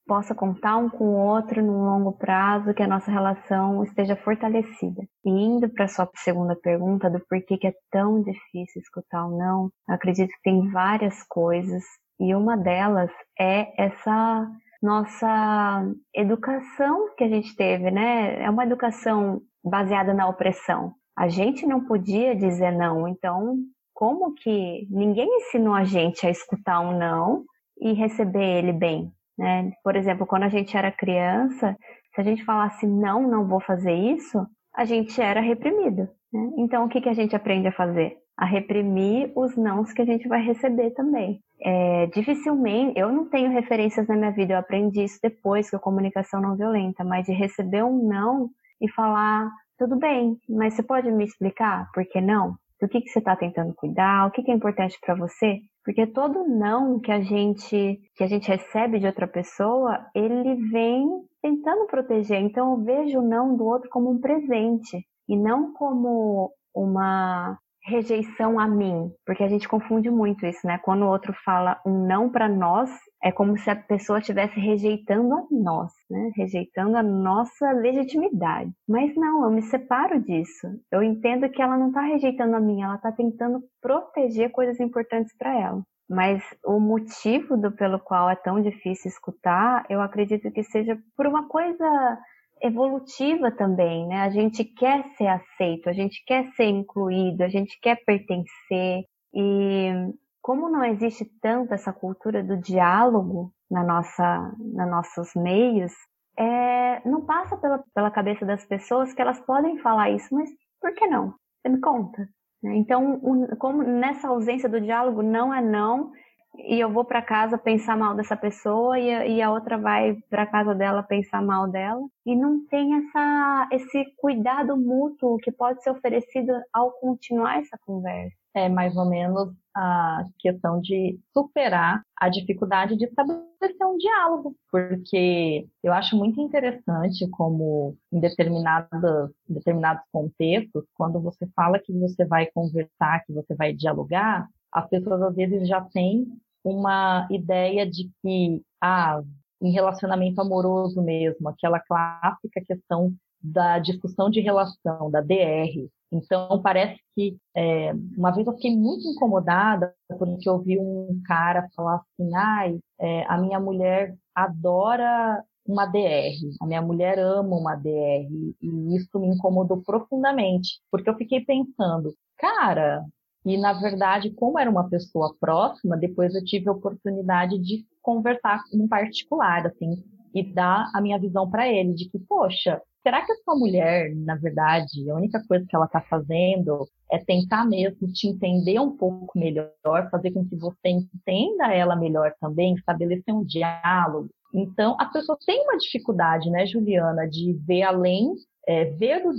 possa 0.06 0.34
contar 0.34 0.76
um 0.76 0.90
com 0.90 1.04
o 1.04 1.16
outro 1.16 1.64
no 1.64 1.84
longo 1.86 2.12
prazo, 2.12 2.74
que 2.74 2.82
a 2.82 2.86
nossa 2.86 3.10
relação 3.10 3.82
esteja 3.82 4.14
fortalecida. 4.14 5.02
E 5.24 5.30
indo 5.30 5.70
para 5.70 5.86
a 5.86 5.88
sua 5.88 6.08
segunda 6.16 6.54
pergunta 6.54 7.08
do 7.08 7.18
porquê 7.28 7.56
que 7.56 7.66
é 7.66 7.74
tão 7.90 8.22
difícil 8.22 8.82
escutar 8.82 9.26
o 9.26 9.36
não, 9.36 9.70
acredito 9.88 10.28
que 10.28 10.42
tem 10.42 10.70
várias 10.70 11.22
coisas 11.24 11.82
e 12.20 12.34
uma 12.34 12.56
delas 12.56 13.10
é 13.38 13.82
essa 13.82 14.48
nossa 14.82 15.84
educação 16.14 17.14
que 17.16 17.24
a 17.24 17.28
gente 17.28 17.54
teve, 17.56 17.90
né? 17.90 18.42
É 18.42 18.50
uma 18.50 18.64
educação 18.64 19.40
baseada 19.64 20.14
na 20.14 20.28
opressão. 20.28 20.92
A 21.16 21.28
gente 21.28 21.66
não 21.66 21.84
podia 21.84 22.36
dizer 22.36 22.72
não, 22.72 23.08
então 23.08 23.56
como 23.94 24.34
que 24.34 24.86
ninguém 24.90 25.26
ensinou 25.38 25.74
a 25.74 25.84
gente 25.84 26.26
a 26.26 26.30
escutar 26.30 26.80
um 26.80 26.98
não 26.98 27.44
e 27.80 27.92
receber 27.92 28.58
ele 28.58 28.72
bem, 28.72 29.10
né? 29.38 29.72
Por 29.82 29.96
exemplo, 29.96 30.26
quando 30.26 30.42
a 30.42 30.48
gente 30.48 30.76
era 30.76 30.92
criança, 30.92 31.76
se 32.14 32.20
a 32.20 32.24
gente 32.24 32.44
falasse 32.44 32.86
não, 32.86 33.22
não 33.28 33.46
vou 33.46 33.60
fazer 33.60 33.94
isso, 33.94 34.46
a 34.74 34.84
gente 34.84 35.20
era 35.20 35.40
reprimido. 35.40 36.08
Né? 36.32 36.50
Então 36.58 36.84
o 36.84 36.88
que, 36.88 37.00
que 37.00 37.08
a 37.08 37.14
gente 37.14 37.34
aprende 37.34 37.68
a 37.68 37.72
fazer? 37.72 38.16
A 38.36 38.44
reprimir 38.44 39.32
os 39.34 39.56
nãos 39.56 39.92
que 39.92 40.02
a 40.02 40.04
gente 40.04 40.28
vai 40.28 40.42
receber 40.42 40.90
também 40.90 41.40
é, 41.60 42.06
dificilmente, 42.06 42.98
eu 42.98 43.10
não 43.10 43.26
tenho 43.26 43.50
referências 43.50 44.06
na 44.06 44.16
minha 44.16 44.30
vida, 44.30 44.54
eu 44.54 44.58
aprendi 44.58 45.04
isso 45.04 45.18
depois 45.22 45.70
que 45.70 45.76
a 45.76 45.80
comunicação 45.80 46.40
não 46.40 46.56
violenta, 46.56 47.02
mas 47.04 47.26
de 47.26 47.32
receber 47.32 47.82
um 47.82 48.06
não 48.06 48.50
e 48.80 48.90
falar, 48.90 49.50
tudo 49.78 49.96
bem, 49.96 50.38
mas 50.48 50.74
você 50.74 50.82
pode 50.82 51.10
me 51.10 51.24
explicar 51.24 51.90
por 51.92 52.04
que 52.04 52.20
não? 52.20 52.56
Do 52.80 52.88
que, 52.88 53.00
que 53.00 53.08
você 53.08 53.20
está 53.20 53.34
tentando 53.34 53.74
cuidar? 53.74 54.26
O 54.26 54.30
que, 54.30 54.42
que 54.42 54.50
é 54.50 54.54
importante 54.54 54.98
para 55.00 55.14
você? 55.14 55.60
Porque 55.82 56.06
todo 56.06 56.46
não 56.46 57.00
que 57.00 57.10
a 57.10 57.22
gente 57.22 57.98
que 58.14 58.24
a 58.24 58.26
gente 58.26 58.48
recebe 58.48 58.98
de 58.98 59.06
outra 59.06 59.26
pessoa, 59.26 60.04
ele 60.14 60.56
vem 60.70 61.08
tentando 61.40 61.86
proteger. 61.86 62.38
Então 62.38 62.72
eu 62.72 62.84
vejo 62.84 63.20
o 63.20 63.26
não 63.26 63.56
do 63.56 63.64
outro 63.64 63.88
como 63.88 64.10
um 64.10 64.20
presente 64.20 65.06
e 65.26 65.36
não 65.36 65.72
como 65.72 66.52
uma 66.74 67.56
rejeição 67.86 68.58
a 68.58 68.66
mim, 68.66 69.12
porque 69.24 69.44
a 69.44 69.48
gente 69.48 69.68
confunde 69.68 70.10
muito 70.10 70.44
isso, 70.44 70.66
né? 70.66 70.78
Quando 70.78 71.02
o 71.02 71.08
outro 71.08 71.32
fala 71.44 71.80
um 71.86 72.06
não 72.06 72.28
para 72.28 72.48
nós, 72.48 72.90
é 73.22 73.30
como 73.30 73.56
se 73.56 73.70
a 73.70 73.76
pessoa 73.76 74.18
estivesse 74.18 74.58
rejeitando 74.58 75.32
a 75.34 75.44
nós, 75.50 75.92
né? 76.10 76.30
Rejeitando 76.36 76.96
a 76.96 77.02
nossa 77.02 77.70
legitimidade. 77.72 78.70
Mas 78.88 79.14
não, 79.14 79.44
eu 79.44 79.50
me 79.50 79.62
separo 79.62 80.20
disso. 80.20 80.66
Eu 80.90 81.02
entendo 81.02 81.48
que 81.48 81.62
ela 81.62 81.78
não 81.78 81.88
está 81.88 82.00
rejeitando 82.00 82.56
a 82.56 82.60
mim, 82.60 82.82
ela 82.82 82.96
está 82.96 83.12
tentando 83.12 83.62
proteger 83.80 84.50
coisas 84.50 84.80
importantes 84.80 85.32
para 85.38 85.54
ela. 85.54 85.82
Mas 86.08 86.42
o 86.64 86.78
motivo 86.78 87.56
do 87.56 87.72
pelo 87.72 87.98
qual 87.98 88.30
é 88.30 88.36
tão 88.36 88.60
difícil 88.60 89.10
escutar, 89.10 89.84
eu 89.88 90.00
acredito 90.00 90.50
que 90.52 90.62
seja 90.62 90.96
por 91.16 91.26
uma 91.26 91.48
coisa 91.48 92.18
evolutiva 92.62 93.50
também, 93.50 94.06
né? 94.06 94.22
A 94.22 94.30
gente 94.30 94.64
quer 94.64 95.04
ser 95.16 95.26
aceito, 95.26 95.88
a 95.88 95.92
gente 95.92 96.24
quer 96.24 96.46
ser 96.54 96.66
incluído, 96.66 97.42
a 97.42 97.48
gente 97.48 97.78
quer 97.80 97.96
pertencer 98.04 99.04
e 99.34 99.92
como 100.40 100.68
não 100.68 100.84
existe 100.84 101.24
tanto 101.42 101.74
essa 101.74 101.92
cultura 101.92 102.42
do 102.42 102.56
diálogo 102.56 103.52
na 103.70 103.82
nossa, 103.82 104.54
nos 104.58 104.88
nossos 104.88 105.34
meios, 105.34 105.92
é, 106.38 107.06
não 107.08 107.26
passa 107.26 107.56
pela, 107.56 107.82
pela 107.92 108.10
cabeça 108.10 108.46
das 108.46 108.64
pessoas 108.64 109.12
que 109.12 109.20
elas 109.20 109.40
podem 109.40 109.78
falar 109.78 110.10
isso, 110.10 110.32
mas 110.32 110.48
por 110.80 110.94
que 110.94 111.06
não? 111.08 111.34
Você 111.60 111.68
me 111.68 111.80
conta. 111.80 112.28
Né? 112.62 112.76
Então, 112.76 113.20
um, 113.22 113.46
como 113.58 113.82
nessa 113.82 114.28
ausência 114.28 114.68
do 114.68 114.80
diálogo, 114.80 115.22
não 115.22 115.52
é 115.52 115.60
não, 115.60 116.12
e 116.58 116.80
eu 116.80 116.90
vou 116.90 117.04
para 117.04 117.22
casa 117.22 117.58
pensar 117.58 117.96
mal 117.96 118.14
dessa 118.14 118.36
pessoa 118.36 118.98
e 118.98 119.40
a, 119.42 119.50
outra 119.50 119.78
vai 119.78 120.16
para 120.28 120.46
casa 120.46 120.74
dela 120.74 121.02
pensar 121.02 121.42
mal 121.42 121.68
dela 121.68 122.02
e 122.24 122.34
não 122.34 122.64
tem 122.66 122.94
essa 122.94 123.68
esse 123.72 124.04
cuidado 124.16 124.76
mútuo 124.76 125.38
que 125.38 125.52
pode 125.52 125.82
ser 125.82 125.90
oferecido 125.90 126.52
ao 126.72 126.90
continuar 126.92 127.58
essa 127.58 127.78
conversa. 127.84 128.34
É 128.54 128.68
mais 128.68 128.96
ou 128.96 129.06
menos 129.08 129.52
a 129.74 130.24
questão 130.38 130.80
de 130.80 131.20
superar 131.32 132.02
a 132.16 132.30
dificuldade 132.30 132.96
de 132.96 133.04
estabelecer 133.04 133.46
um 133.84 133.98
diálogo, 133.98 134.56
porque 134.70 135.66
eu 135.82 135.92
acho 135.92 136.16
muito 136.16 136.40
interessante 136.40 137.28
como 137.30 137.94
em 138.10 138.18
determinados, 138.18 139.30
em 139.48 139.54
determinados 139.54 140.02
contextos, 140.10 140.84
quando 140.94 141.20
você 141.20 141.46
fala 141.54 141.78
que 141.78 141.92
você 141.92 142.24
vai 142.24 142.46
conversar, 142.46 143.22
que 143.26 143.32
você 143.34 143.54
vai 143.54 143.74
dialogar, 143.74 144.48
as 144.72 144.88
pessoas 144.88 145.20
às 145.22 145.34
vezes 145.34 145.68
já 145.68 145.82
têm 145.82 146.26
uma 146.66 147.28
ideia 147.30 147.88
de 147.88 148.10
que, 148.20 148.60
ah, 148.82 149.22
em 149.62 149.70
relacionamento 149.70 150.40
amoroso 150.40 151.00
mesmo, 151.00 151.48
aquela 151.48 151.78
clássica 151.78 152.60
questão 152.66 153.14
da 153.40 153.78
discussão 153.78 154.28
de 154.28 154.40
relação, 154.40 155.08
da 155.10 155.20
DR. 155.20 155.88
Então, 156.10 156.60
parece 156.62 157.00
que, 157.14 157.36
é, 157.54 157.92
uma 158.16 158.32
vez 158.32 158.46
eu 158.46 158.54
fiquei 158.54 158.76
muito 158.76 159.06
incomodada 159.06 159.94
porque 160.18 160.48
eu 160.48 160.58
vi 160.60 160.76
um 160.78 161.20
cara 161.24 161.68
falar 161.76 161.96
assim, 161.96 162.34
ai, 162.34 162.78
é, 162.98 163.24
a 163.26 163.38
minha 163.38 163.60
mulher 163.60 164.16
adora 164.34 165.42
uma 165.64 165.86
DR, 165.86 166.34
a 166.60 166.66
minha 166.66 166.82
mulher 166.82 167.18
ama 167.18 167.56
uma 167.56 167.74
DR, 167.74 168.28
e 168.60 168.96
isso 168.96 169.18
me 169.18 169.28
incomodou 169.28 169.82
profundamente, 169.82 170.80
porque 170.90 171.10
eu 171.10 171.16
fiquei 171.16 171.44
pensando, 171.44 172.14
cara, 172.38 173.04
e, 173.46 173.56
na 173.56 173.72
verdade, 173.72 174.32
como 174.32 174.58
era 174.58 174.68
uma 174.68 174.88
pessoa 174.90 175.32
próxima, 175.38 175.96
depois 175.96 176.34
eu 176.34 176.44
tive 176.44 176.68
a 176.68 176.72
oportunidade 176.72 177.56
de 177.60 177.86
conversar 178.02 178.60
em 178.74 178.88
particular, 178.88 179.64
assim, 179.68 180.02
e 180.34 180.42
dar 180.42 180.90
a 180.92 181.00
minha 181.00 181.16
visão 181.16 181.48
para 181.48 181.68
ele, 181.68 181.94
de 181.94 182.10
que, 182.10 182.18
poxa, 182.18 182.82
será 183.04 183.24
que 183.24 183.30
a 183.30 183.36
sua 183.36 183.54
mulher, 183.54 184.12
na 184.16 184.34
verdade, 184.34 185.08
a 185.08 185.14
única 185.14 185.40
coisa 185.46 185.64
que 185.64 185.76
ela 185.76 185.84
está 185.84 186.00
fazendo 186.00 186.88
é 187.10 187.18
tentar 187.18 187.64
mesmo 187.64 188.12
te 188.12 188.26
entender 188.26 188.80
um 188.80 188.96
pouco 188.96 189.38
melhor, 189.38 190.10
fazer 190.10 190.32
com 190.32 190.44
que 190.44 190.56
você 190.56 190.88
entenda 190.88 191.72
ela 191.72 191.94
melhor 191.94 192.34
também, 192.40 192.74
estabelecer 192.74 193.32
um 193.32 193.44
diálogo? 193.44 194.28
Então, 194.52 194.96
a 194.98 195.04
pessoa 195.04 195.38
tem 195.46 195.62
uma 195.62 195.78
dificuldade, 195.78 196.50
né, 196.50 196.66
Juliana, 196.66 197.28
de 197.28 197.52
ver 197.64 197.82
além, 197.82 198.34
é, 198.66 198.86
ver 198.86 199.24
o 199.24 199.32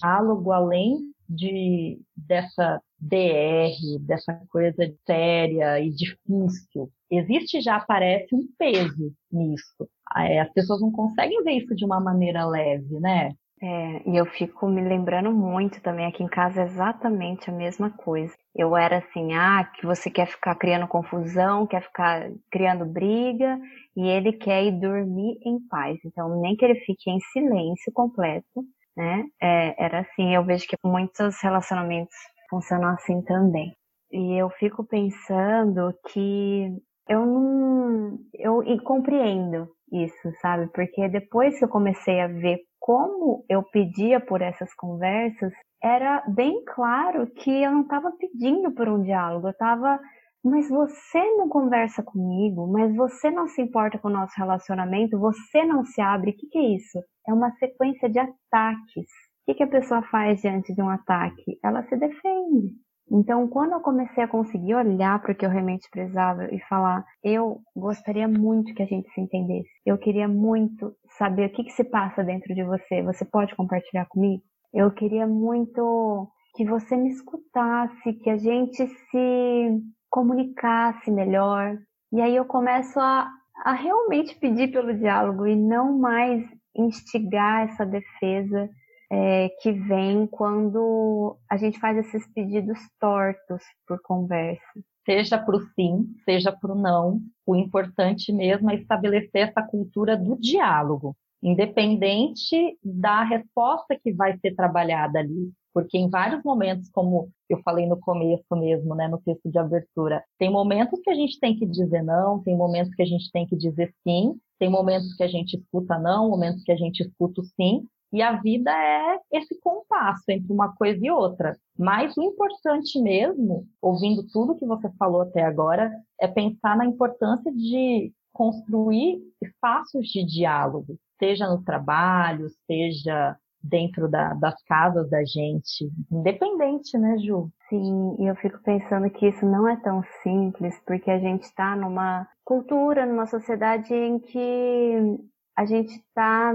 diálogo 0.00 0.50
além 0.50 1.11
de, 1.28 2.00
dessa 2.16 2.80
DR, 2.98 3.98
dessa 4.00 4.40
coisa 4.50 4.94
séria 5.06 5.80
e 5.80 5.90
difícil. 5.90 6.90
Existe 7.10 7.60
já 7.60 7.80
parece 7.80 8.34
um 8.34 8.46
peso 8.58 9.12
nisso. 9.30 9.88
É, 10.16 10.40
as 10.40 10.52
pessoas 10.52 10.80
não 10.80 10.92
conseguem 10.92 11.42
ver 11.42 11.52
isso 11.52 11.74
de 11.74 11.84
uma 11.84 12.00
maneira 12.00 12.46
leve, 12.46 13.00
né? 13.00 13.32
É, 13.64 14.10
e 14.10 14.16
eu 14.16 14.26
fico 14.26 14.66
me 14.66 14.82
lembrando 14.82 15.30
muito 15.30 15.80
também 15.82 16.06
aqui 16.06 16.20
em 16.24 16.28
casa 16.28 16.62
exatamente 16.62 17.48
a 17.48 17.52
mesma 17.52 17.90
coisa. 17.90 18.34
Eu 18.56 18.76
era 18.76 18.98
assim, 18.98 19.34
ah, 19.34 19.64
que 19.64 19.86
você 19.86 20.10
quer 20.10 20.26
ficar 20.26 20.56
criando 20.56 20.88
confusão, 20.88 21.64
quer 21.64 21.80
ficar 21.82 22.28
criando 22.50 22.84
briga, 22.84 23.56
e 23.96 24.08
ele 24.08 24.32
quer 24.32 24.64
ir 24.64 24.72
dormir 24.80 25.38
em 25.44 25.60
paz. 25.68 25.96
Então, 26.04 26.40
nem 26.40 26.56
que 26.56 26.64
ele 26.64 26.74
fique 26.80 27.08
em 27.08 27.20
silêncio 27.32 27.92
completo, 27.92 28.64
né? 28.96 29.24
É, 29.40 29.84
era 29.84 30.00
assim, 30.00 30.34
eu 30.34 30.44
vejo 30.44 30.66
que 30.66 30.76
muitos 30.84 31.40
relacionamentos 31.42 32.14
funcionam 32.48 32.90
assim 32.90 33.22
também. 33.22 33.74
E 34.10 34.40
eu 34.40 34.50
fico 34.50 34.84
pensando 34.84 35.94
que 36.08 36.68
eu 37.08 37.24
não. 37.24 38.18
Eu 38.34 38.62
compreendo 38.84 39.68
isso, 39.90 40.32
sabe? 40.40 40.68
Porque 40.72 41.08
depois 41.08 41.58
que 41.58 41.64
eu 41.64 41.68
comecei 41.68 42.20
a 42.20 42.26
ver 42.26 42.60
como 42.78 43.44
eu 43.48 43.62
pedia 43.62 44.20
por 44.20 44.42
essas 44.42 44.74
conversas, 44.74 45.52
era 45.82 46.22
bem 46.28 46.62
claro 46.64 47.26
que 47.26 47.50
eu 47.50 47.70
não 47.70 47.82
estava 47.82 48.12
pedindo 48.12 48.72
por 48.72 48.88
um 48.88 49.02
diálogo, 49.02 49.46
eu 49.48 49.52
estava 49.52 49.98
mas 50.44 50.68
você 50.68 51.18
não 51.36 51.48
conversa 51.48 52.02
comigo, 52.02 52.66
mas 52.66 52.94
você 52.96 53.30
não 53.30 53.46
se 53.46 53.62
importa 53.62 53.98
com 53.98 54.08
o 54.08 54.12
nosso 54.12 54.34
relacionamento, 54.36 55.18
você 55.18 55.64
não 55.64 55.84
se 55.84 56.00
abre. 56.00 56.32
O 56.32 56.36
que, 56.36 56.48
que 56.48 56.58
é 56.58 56.74
isso? 56.74 56.98
É 57.28 57.32
uma 57.32 57.52
sequência 57.52 58.10
de 58.10 58.18
ataques. 58.18 59.06
O 59.42 59.46
que, 59.46 59.54
que 59.54 59.62
a 59.62 59.68
pessoa 59.68 60.02
faz 60.02 60.40
diante 60.40 60.74
de 60.74 60.82
um 60.82 60.88
ataque? 60.88 61.58
Ela 61.62 61.82
se 61.84 61.96
defende. 61.96 62.72
Então, 63.10 63.46
quando 63.46 63.72
eu 63.72 63.80
comecei 63.80 64.24
a 64.24 64.28
conseguir 64.28 64.74
olhar 64.74 65.20
para 65.20 65.32
o 65.32 65.34
que 65.34 65.44
eu 65.44 65.50
realmente 65.50 65.88
precisava 65.90 66.52
e 66.52 66.58
falar, 66.60 67.04
eu 67.22 67.60
gostaria 67.76 68.26
muito 68.26 68.74
que 68.74 68.82
a 68.82 68.86
gente 68.86 69.10
se 69.10 69.20
entendesse. 69.20 69.68
Eu 69.84 69.98
queria 69.98 70.26
muito 70.26 70.94
saber 71.18 71.46
o 71.46 71.52
que, 71.52 71.64
que 71.64 71.72
se 71.72 71.84
passa 71.84 72.24
dentro 72.24 72.54
de 72.54 72.64
você. 72.64 73.02
Você 73.02 73.24
pode 73.24 73.54
compartilhar 73.54 74.06
comigo? 74.06 74.42
Eu 74.72 74.90
queria 74.90 75.26
muito 75.26 76.28
que 76.56 76.64
você 76.64 76.96
me 76.96 77.10
escutasse, 77.10 78.14
que 78.14 78.30
a 78.30 78.36
gente 78.36 78.86
se 78.86 79.82
comunicasse 80.12 81.10
melhor. 81.10 81.78
E 82.12 82.20
aí 82.20 82.36
eu 82.36 82.44
começo 82.44 83.00
a, 83.00 83.26
a 83.64 83.72
realmente 83.72 84.38
pedir 84.38 84.70
pelo 84.70 84.94
diálogo 84.94 85.46
e 85.46 85.56
não 85.56 85.98
mais 85.98 86.44
instigar 86.76 87.66
essa 87.66 87.86
defesa 87.86 88.68
é, 89.10 89.48
que 89.60 89.72
vem 89.72 90.26
quando 90.26 91.36
a 91.50 91.56
gente 91.56 91.80
faz 91.80 91.96
esses 91.96 92.26
pedidos 92.32 92.78
tortos 93.00 93.62
por 93.86 94.00
conversa. 94.02 94.62
Seja 95.04 95.38
para 95.38 95.56
o 95.56 95.60
sim, 95.74 96.06
seja 96.24 96.52
para 96.52 96.72
o 96.72 96.78
não, 96.78 97.18
o 97.46 97.56
importante 97.56 98.32
mesmo 98.32 98.70
é 98.70 98.76
estabelecer 98.76 99.48
essa 99.48 99.62
cultura 99.62 100.16
do 100.16 100.36
diálogo, 100.36 101.16
independente 101.42 102.78
da 102.82 103.24
resposta 103.24 103.98
que 104.00 104.12
vai 104.12 104.38
ser 104.38 104.54
trabalhada 104.54 105.18
ali. 105.18 105.50
Porque 105.74 105.96
em 105.96 106.10
vários 106.10 106.42
momentos, 106.44 106.90
como 106.90 107.30
eu 107.48 107.60
falei 107.62 107.86
no 107.86 107.98
começo 107.98 108.54
mesmo, 108.54 108.94
né, 108.94 109.08
no 109.08 109.18
texto 109.18 109.50
de 109.50 109.58
abertura, 109.58 110.22
tem 110.38 110.50
momentos 110.50 111.00
que 111.00 111.10
a 111.10 111.14
gente 111.14 111.40
tem 111.40 111.56
que 111.56 111.66
dizer 111.66 112.02
não, 112.02 112.42
tem 112.42 112.56
momentos 112.56 112.94
que 112.94 113.02
a 113.02 113.06
gente 113.06 113.30
tem 113.32 113.46
que 113.46 113.56
dizer 113.56 113.92
sim, 114.06 114.38
tem 114.58 114.70
momentos 114.70 115.14
que 115.14 115.22
a 115.22 115.28
gente 115.28 115.56
escuta 115.56 115.98
não, 115.98 116.28
momentos 116.28 116.62
que 116.62 116.72
a 116.72 116.76
gente 116.76 117.00
escuta 117.00 117.42
sim, 117.56 117.86
e 118.12 118.20
a 118.20 118.38
vida 118.40 118.70
é 118.70 119.18
esse 119.32 119.58
compasso 119.58 120.24
entre 120.28 120.52
uma 120.52 120.74
coisa 120.76 121.00
e 121.02 121.10
outra. 121.10 121.56
Mas 121.78 122.14
o 122.16 122.22
importante 122.22 123.00
mesmo, 123.00 123.66
ouvindo 123.80 124.26
tudo 124.30 124.54
que 124.54 124.66
você 124.66 124.90
falou 124.98 125.22
até 125.22 125.42
agora, 125.42 125.90
é 126.20 126.28
pensar 126.28 126.76
na 126.76 126.84
importância 126.84 127.50
de 127.50 128.12
construir 128.30 129.18
espaços 129.42 130.06
de 130.08 130.24
diálogo, 130.24 130.98
seja 131.22 131.48
no 131.48 131.62
trabalho, 131.62 132.48
seja 132.66 133.36
dentro 133.62 134.08
da, 134.08 134.34
das 134.34 134.60
casas 134.64 135.08
da 135.08 135.24
gente, 135.24 135.88
independente, 136.10 136.98
né, 136.98 137.16
Ju? 137.18 137.48
Sim, 137.68 138.16
e 138.18 138.26
eu 138.26 138.34
fico 138.34 138.58
pensando 138.64 139.08
que 139.08 139.28
isso 139.28 139.46
não 139.46 139.68
é 139.68 139.76
tão 139.76 140.02
simples, 140.22 140.76
porque 140.84 141.08
a 141.10 141.20
gente 141.20 141.44
está 141.44 141.76
numa 141.76 142.26
cultura, 142.44 143.06
numa 143.06 143.26
sociedade 143.26 143.94
em 143.94 144.18
que 144.18 145.16
a 145.56 145.64
gente 145.64 145.92
está 145.92 146.52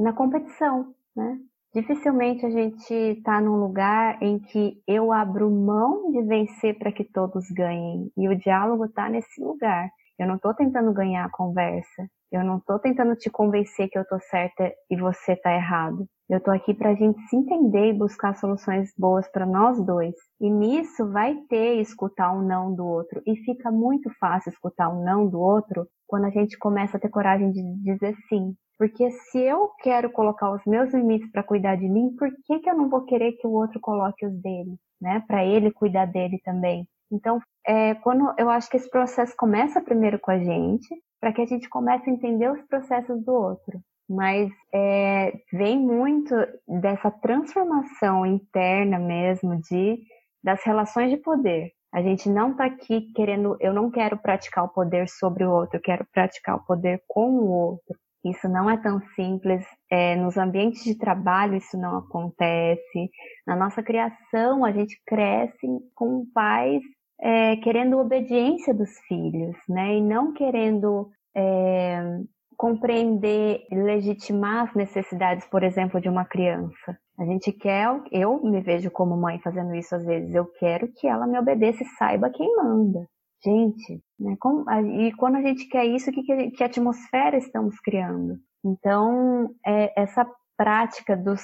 na 0.00 0.12
competição, 0.12 0.92
né? 1.14 1.38
Dificilmente 1.72 2.44
a 2.44 2.50
gente 2.50 2.92
está 2.92 3.40
num 3.40 3.56
lugar 3.56 4.20
em 4.22 4.38
que 4.38 4.82
eu 4.86 5.12
abro 5.12 5.50
mão 5.50 6.10
de 6.10 6.22
vencer 6.22 6.76
para 6.78 6.90
que 6.90 7.04
todos 7.04 7.44
ganhem. 7.50 8.10
E 8.16 8.26
o 8.26 8.36
diálogo 8.36 8.86
está 8.86 9.08
nesse 9.08 9.40
lugar. 9.40 9.88
Eu 10.18 10.26
não 10.26 10.36
estou 10.36 10.52
tentando 10.52 10.92
ganhar 10.92 11.24
a 11.24 11.30
conversa. 11.30 12.08
Eu 12.30 12.44
não 12.44 12.58
estou 12.58 12.78
tentando 12.78 13.16
te 13.16 13.30
convencer 13.30 13.88
que 13.88 13.96
eu 13.96 14.02
estou 14.02 14.20
certa 14.20 14.70
e 14.90 14.96
você 14.96 15.32
está 15.32 15.54
errado. 15.54 16.06
Eu 16.28 16.38
estou 16.38 16.52
aqui 16.52 16.74
para 16.74 16.90
a 16.90 16.94
gente 16.94 17.18
se 17.28 17.36
entender 17.36 17.90
e 17.90 17.98
buscar 17.98 18.34
soluções 18.34 18.92
boas 18.98 19.26
para 19.30 19.46
nós 19.46 19.82
dois. 19.82 20.14
E 20.38 20.50
nisso 20.50 21.10
vai 21.10 21.34
ter 21.48 21.80
escutar 21.80 22.32
um 22.32 22.42
não 22.42 22.74
do 22.74 22.86
outro. 22.86 23.22
E 23.26 23.36
fica 23.36 23.70
muito 23.70 24.10
fácil 24.20 24.50
escutar 24.50 24.90
um 24.90 25.02
não 25.02 25.26
do 25.26 25.40
outro 25.40 25.86
quando 26.06 26.26
a 26.26 26.30
gente 26.30 26.58
começa 26.58 26.98
a 26.98 27.00
ter 27.00 27.08
coragem 27.08 27.50
de 27.50 27.62
dizer 27.82 28.14
sim. 28.28 28.54
Porque 28.76 29.10
se 29.10 29.38
eu 29.38 29.70
quero 29.82 30.10
colocar 30.10 30.50
os 30.52 30.62
meus 30.66 30.92
limites 30.92 31.30
para 31.32 31.42
cuidar 31.42 31.76
de 31.76 31.88
mim, 31.88 32.14
por 32.18 32.28
que, 32.44 32.58
que 32.58 32.68
eu 32.68 32.76
não 32.76 32.90
vou 32.90 33.04
querer 33.06 33.32
que 33.32 33.46
o 33.46 33.52
outro 33.52 33.80
coloque 33.80 34.26
os 34.26 34.40
dele, 34.40 34.76
né? 35.00 35.24
Para 35.26 35.44
ele 35.44 35.72
cuidar 35.72 36.04
dele 36.04 36.38
também. 36.44 36.86
Então, 37.10 37.40
é, 37.66 37.94
quando 37.96 38.34
eu 38.38 38.50
acho 38.50 38.68
que 38.70 38.76
esse 38.76 38.90
processo 38.90 39.34
começa 39.36 39.80
primeiro 39.80 40.18
com 40.18 40.30
a 40.30 40.38
gente, 40.38 40.88
para 41.20 41.32
que 41.32 41.40
a 41.40 41.46
gente 41.46 41.68
comece 41.68 42.08
a 42.08 42.12
entender 42.12 42.50
os 42.50 42.62
processos 42.66 43.24
do 43.24 43.32
outro 43.32 43.80
mas 44.08 44.50
é, 44.72 45.32
vem 45.52 45.78
muito 45.78 46.34
dessa 46.66 47.10
transformação 47.10 48.24
interna 48.24 48.98
mesmo 48.98 49.60
de 49.60 49.98
das 50.42 50.62
relações 50.64 51.10
de 51.10 51.18
poder. 51.18 51.72
A 51.92 52.00
gente 52.00 52.28
não 52.28 52.52
está 52.52 52.66
aqui 52.66 53.12
querendo, 53.12 53.56
eu 53.60 53.72
não 53.72 53.90
quero 53.90 54.16
praticar 54.16 54.64
o 54.64 54.68
poder 54.68 55.08
sobre 55.08 55.44
o 55.44 55.50
outro, 55.50 55.76
eu 55.76 55.82
quero 55.82 56.06
praticar 56.12 56.56
o 56.56 56.64
poder 56.64 57.02
com 57.06 57.30
o 57.30 57.50
outro. 57.50 57.96
Isso 58.24 58.48
não 58.48 58.68
é 58.68 58.76
tão 58.76 59.00
simples. 59.14 59.64
É, 59.90 60.16
nos 60.16 60.36
ambientes 60.36 60.84
de 60.84 60.96
trabalho 60.96 61.56
isso 61.56 61.76
não 61.78 61.98
acontece. 61.98 63.10
Na 63.46 63.56
nossa 63.56 63.82
criação 63.82 64.64
a 64.64 64.72
gente 64.72 65.00
cresce 65.06 65.66
com 65.94 66.24
pais 66.32 66.82
é, 67.20 67.56
querendo 67.56 67.98
obediência 67.98 68.72
dos 68.74 68.90
filhos, 69.08 69.56
né? 69.68 69.96
E 69.96 70.00
não 70.00 70.32
querendo 70.32 71.10
é, 71.36 72.20
compreender, 72.56 73.66
legitimar 73.70 74.68
as 74.68 74.74
necessidades, 74.74 75.46
por 75.46 75.62
exemplo, 75.62 76.00
de 76.00 76.08
uma 76.08 76.24
criança. 76.24 76.98
A 77.18 77.24
gente 77.24 77.52
quer, 77.52 77.88
eu 78.12 78.42
me 78.42 78.60
vejo 78.60 78.90
como 78.90 79.16
mãe 79.16 79.40
fazendo 79.40 79.74
isso 79.74 79.94
às 79.94 80.04
vezes, 80.04 80.34
eu 80.34 80.46
quero 80.58 80.88
que 80.92 81.06
ela 81.06 81.26
me 81.26 81.38
obedeça 81.38 81.82
e 81.82 81.86
saiba 81.96 82.30
quem 82.30 82.56
manda. 82.56 83.06
Gente, 83.44 84.02
né? 84.18 84.36
Como, 84.40 84.68
e 84.70 85.12
quando 85.12 85.36
a 85.36 85.42
gente 85.42 85.68
quer 85.68 85.84
isso, 85.86 86.10
que, 86.10 86.22
que, 86.22 86.50
que 86.50 86.64
atmosfera 86.64 87.36
estamos 87.36 87.78
criando? 87.80 88.36
Então, 88.64 89.50
é, 89.64 90.00
essa 90.00 90.28
prática 90.56 91.16
dos 91.16 91.40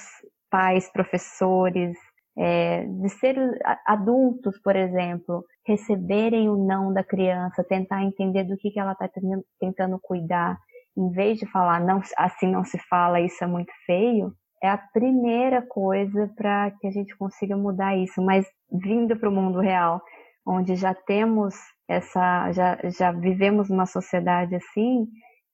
pais, 0.51 0.91
professores, 0.91 1.97
é, 2.37 2.85
de 2.85 3.09
ser 3.11 3.37
adultos, 3.87 4.59
por 4.61 4.75
exemplo, 4.75 5.45
receberem 5.67 6.49
o 6.49 6.57
não 6.57 6.93
da 6.93 7.05
criança, 7.05 7.65
tentar 7.65 8.03
entender 8.03 8.45
do 8.45 8.57
que, 8.57 8.71
que 8.71 8.81
ela 8.81 8.93
está 8.93 9.09
tentando 9.61 9.99
cuidar 10.03 10.59
em 10.97 11.11
vez 11.11 11.39
de 11.39 11.47
falar 11.47 11.81
não, 11.81 12.01
assim 12.17 12.51
não 12.51 12.65
se 12.65 12.79
fala, 12.89 13.21
isso 13.21 13.43
é 13.43 13.47
muito 13.47 13.73
feio, 13.85 14.33
é 14.63 14.69
a 14.69 14.79
primeira 14.79 15.61
coisa 15.61 16.31
para 16.37 16.71
que 16.81 16.87
a 16.87 16.91
gente 16.91 17.17
consiga 17.17 17.57
mudar 17.57 17.97
isso. 17.97 18.23
Mas 18.23 18.47
vindo 18.71 19.17
para 19.19 19.29
o 19.29 19.33
mundo 19.33 19.61
real, 19.61 20.01
onde 20.47 20.77
já 20.77 20.95
temos 20.95 21.55
essa, 21.89 22.51
já, 22.53 22.79
já 22.85 23.13
vivemos 23.13 23.69
numa 23.69 23.87
sociedade 23.87 24.55
assim, 24.55 25.07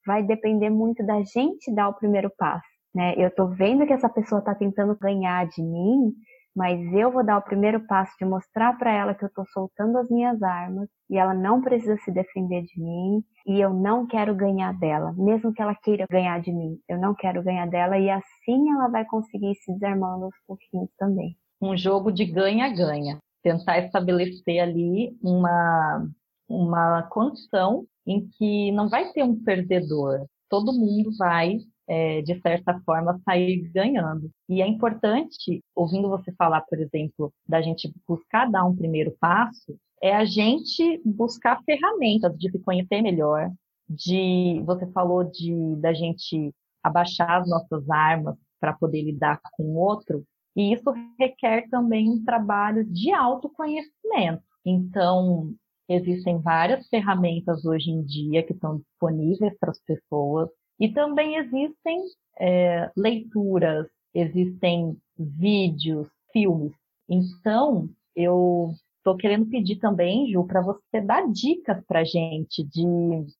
vai 0.06 0.22
depender 0.22 0.70
muito 0.70 1.04
da 1.04 1.22
gente 1.22 1.74
dar 1.74 1.88
o 1.88 1.94
primeiro 1.94 2.30
passo. 2.38 2.66
Né? 2.94 3.14
Eu 3.16 3.28
estou 3.28 3.48
vendo 3.48 3.86
que 3.86 3.92
essa 3.92 4.08
pessoa 4.08 4.40
está 4.40 4.54
tentando 4.54 4.96
ganhar 4.98 5.46
de 5.46 5.62
mim, 5.62 6.12
mas 6.54 6.80
eu 6.92 7.10
vou 7.10 7.24
dar 7.24 7.38
o 7.38 7.42
primeiro 7.42 7.86
passo 7.86 8.12
de 8.18 8.24
mostrar 8.24 8.76
para 8.78 8.92
ela 8.92 9.14
que 9.14 9.24
eu 9.24 9.28
estou 9.28 9.44
soltando 9.52 9.98
as 9.98 10.08
minhas 10.08 10.42
armas 10.42 10.88
e 11.08 11.16
ela 11.16 11.34
não 11.34 11.60
precisa 11.60 11.96
se 11.98 12.10
defender 12.10 12.62
de 12.62 12.80
mim 12.80 13.22
e 13.46 13.60
eu 13.60 13.72
não 13.72 14.06
quero 14.06 14.34
ganhar 14.34 14.72
dela, 14.78 15.12
mesmo 15.16 15.52
que 15.52 15.62
ela 15.62 15.74
queira 15.74 16.06
ganhar 16.10 16.40
de 16.40 16.52
mim, 16.52 16.78
eu 16.88 16.98
não 16.98 17.14
quero 17.14 17.42
ganhar 17.42 17.66
dela 17.66 17.98
e 17.98 18.10
assim 18.10 18.70
ela 18.70 18.88
vai 18.88 19.04
conseguir 19.04 19.54
se 19.56 19.72
desarmando 19.74 20.24
aos 20.24 20.34
pouquinhos 20.46 20.90
também. 20.98 21.36
Um 21.60 21.76
jogo 21.76 22.10
de 22.10 22.24
ganha-ganha, 22.24 23.18
tentar 23.42 23.78
estabelecer 23.78 24.60
ali 24.60 25.16
uma 25.22 26.06
uma 26.48 27.04
condição 27.04 27.84
em 28.04 28.28
que 28.36 28.72
não 28.72 28.88
vai 28.88 29.12
ter 29.12 29.22
um 29.22 29.40
perdedor, 29.40 30.26
todo 30.48 30.72
mundo 30.72 31.10
vai 31.16 31.58
é, 31.90 32.22
de 32.22 32.40
certa 32.40 32.80
forma, 32.86 33.20
sair 33.24 33.68
ganhando. 33.74 34.30
E 34.48 34.62
é 34.62 34.66
importante, 34.66 35.60
ouvindo 35.74 36.08
você 36.08 36.30
falar, 36.38 36.60
por 36.60 36.78
exemplo, 36.78 37.32
da 37.48 37.60
gente 37.60 37.92
buscar 38.06 38.48
dar 38.48 38.64
um 38.64 38.76
primeiro 38.76 39.12
passo, 39.18 39.76
é 40.00 40.14
a 40.14 40.24
gente 40.24 41.02
buscar 41.04 41.60
ferramentas 41.64 42.38
de 42.38 42.48
se 42.48 42.60
conhecer 42.60 43.02
melhor, 43.02 43.50
de, 43.88 44.62
você 44.64 44.86
falou 44.92 45.24
de 45.24 45.74
da 45.80 45.92
gente 45.92 46.54
abaixar 46.80 47.40
as 47.40 47.50
nossas 47.50 47.90
armas 47.90 48.36
para 48.60 48.72
poder 48.72 49.02
lidar 49.02 49.40
com 49.56 49.64
o 49.64 49.76
outro, 49.76 50.24
e 50.54 50.72
isso 50.72 50.94
requer 51.18 51.68
também 51.70 52.08
um 52.08 52.24
trabalho 52.24 52.84
de 52.84 53.10
autoconhecimento. 53.12 54.44
Então, 54.64 55.52
existem 55.88 56.38
várias 56.40 56.86
ferramentas 56.86 57.64
hoje 57.64 57.90
em 57.90 58.04
dia 58.04 58.44
que 58.44 58.52
estão 58.52 58.78
disponíveis 58.78 59.58
para 59.58 59.72
as 59.72 59.80
pessoas 59.80 60.48
e 60.80 60.88
também 60.88 61.36
existem 61.36 62.02
é, 62.40 62.90
leituras, 62.96 63.86
existem 64.14 64.96
vídeos, 65.18 66.08
filmes. 66.32 66.72
Então, 67.08 67.88
eu 68.16 68.72
estou 68.96 69.16
querendo 69.16 69.46
pedir 69.46 69.76
também, 69.76 70.32
Ju, 70.32 70.44
para 70.46 70.62
você 70.62 71.00
dar 71.02 71.30
dicas 71.30 71.84
para 71.86 72.02
gente 72.02 72.64
de 72.64 72.84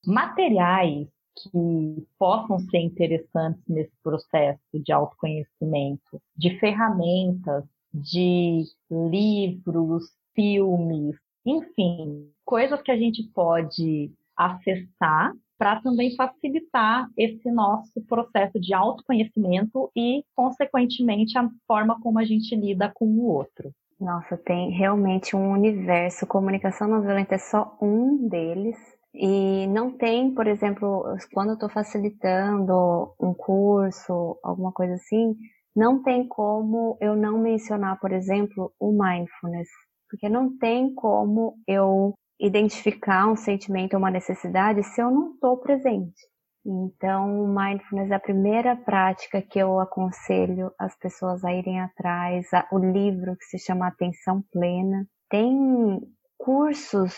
materiais 0.05 1.07
que 1.35 2.07
possam 2.19 2.59
ser 2.59 2.79
interessantes 2.79 3.63
nesse 3.67 3.95
processo 4.03 4.59
de 4.73 4.91
autoconhecimento, 4.91 6.21
de 6.37 6.59
ferramentas, 6.59 7.63
de 7.93 8.63
livros, 8.89 10.05
filmes, 10.35 11.15
enfim, 11.45 12.29
coisas 12.45 12.81
que 12.81 12.91
a 12.91 12.97
gente 12.97 13.23
pode 13.33 14.11
acessar 14.35 15.33
para 15.61 15.79
também 15.79 16.15
facilitar 16.15 17.07
esse 17.15 17.51
nosso 17.51 18.01
processo 18.09 18.59
de 18.59 18.73
autoconhecimento 18.73 19.91
e, 19.95 20.23
consequentemente, 20.35 21.37
a 21.37 21.47
forma 21.67 22.01
como 22.01 22.17
a 22.17 22.25
gente 22.25 22.55
lida 22.55 22.91
com 22.95 23.05
o 23.05 23.27
outro. 23.27 23.71
Nossa, 23.99 24.35
tem 24.35 24.71
realmente 24.71 25.35
um 25.35 25.51
universo. 25.51 26.25
Comunicação 26.25 26.87
não 26.87 27.03
violenta 27.03 27.35
é 27.35 27.37
só 27.37 27.77
um 27.79 28.27
deles. 28.27 28.75
E 29.13 29.67
não 29.67 29.91
tem, 29.91 30.33
por 30.33 30.47
exemplo, 30.47 31.03
quando 31.31 31.49
eu 31.49 31.53
estou 31.53 31.69
facilitando 31.69 33.13
um 33.21 33.31
curso, 33.31 34.39
alguma 34.43 34.71
coisa 34.71 34.95
assim, 34.95 35.35
não 35.75 36.01
tem 36.01 36.27
como 36.27 36.97
eu 36.99 37.15
não 37.15 37.37
mencionar, 37.37 37.99
por 37.99 38.11
exemplo, 38.11 38.73
o 38.79 38.91
mindfulness. 38.91 39.69
Porque 40.09 40.27
não 40.27 40.57
tem 40.57 40.91
como 40.95 41.53
eu 41.67 42.15
identificar 42.41 43.27
um 43.27 43.35
sentimento 43.35 43.93
ou 43.93 43.99
uma 43.99 44.09
necessidade 44.09 44.83
se 44.83 45.01
eu 45.01 45.11
não 45.11 45.33
estou 45.33 45.57
presente. 45.57 46.31
Então, 46.65 47.47
mindfulness 47.47 48.11
é 48.11 48.15
a 48.15 48.19
primeira 48.19 48.75
prática 48.75 49.41
que 49.41 49.59
eu 49.59 49.79
aconselho 49.79 50.71
as 50.77 50.95
pessoas 50.97 51.43
a 51.43 51.53
irem 51.53 51.79
atrás. 51.79 52.47
O 52.71 52.77
livro 52.77 53.35
que 53.35 53.45
se 53.45 53.57
chama 53.57 53.87
Atenção 53.87 54.43
Plena. 54.51 55.07
Tem 55.29 55.99
cursos 56.37 57.15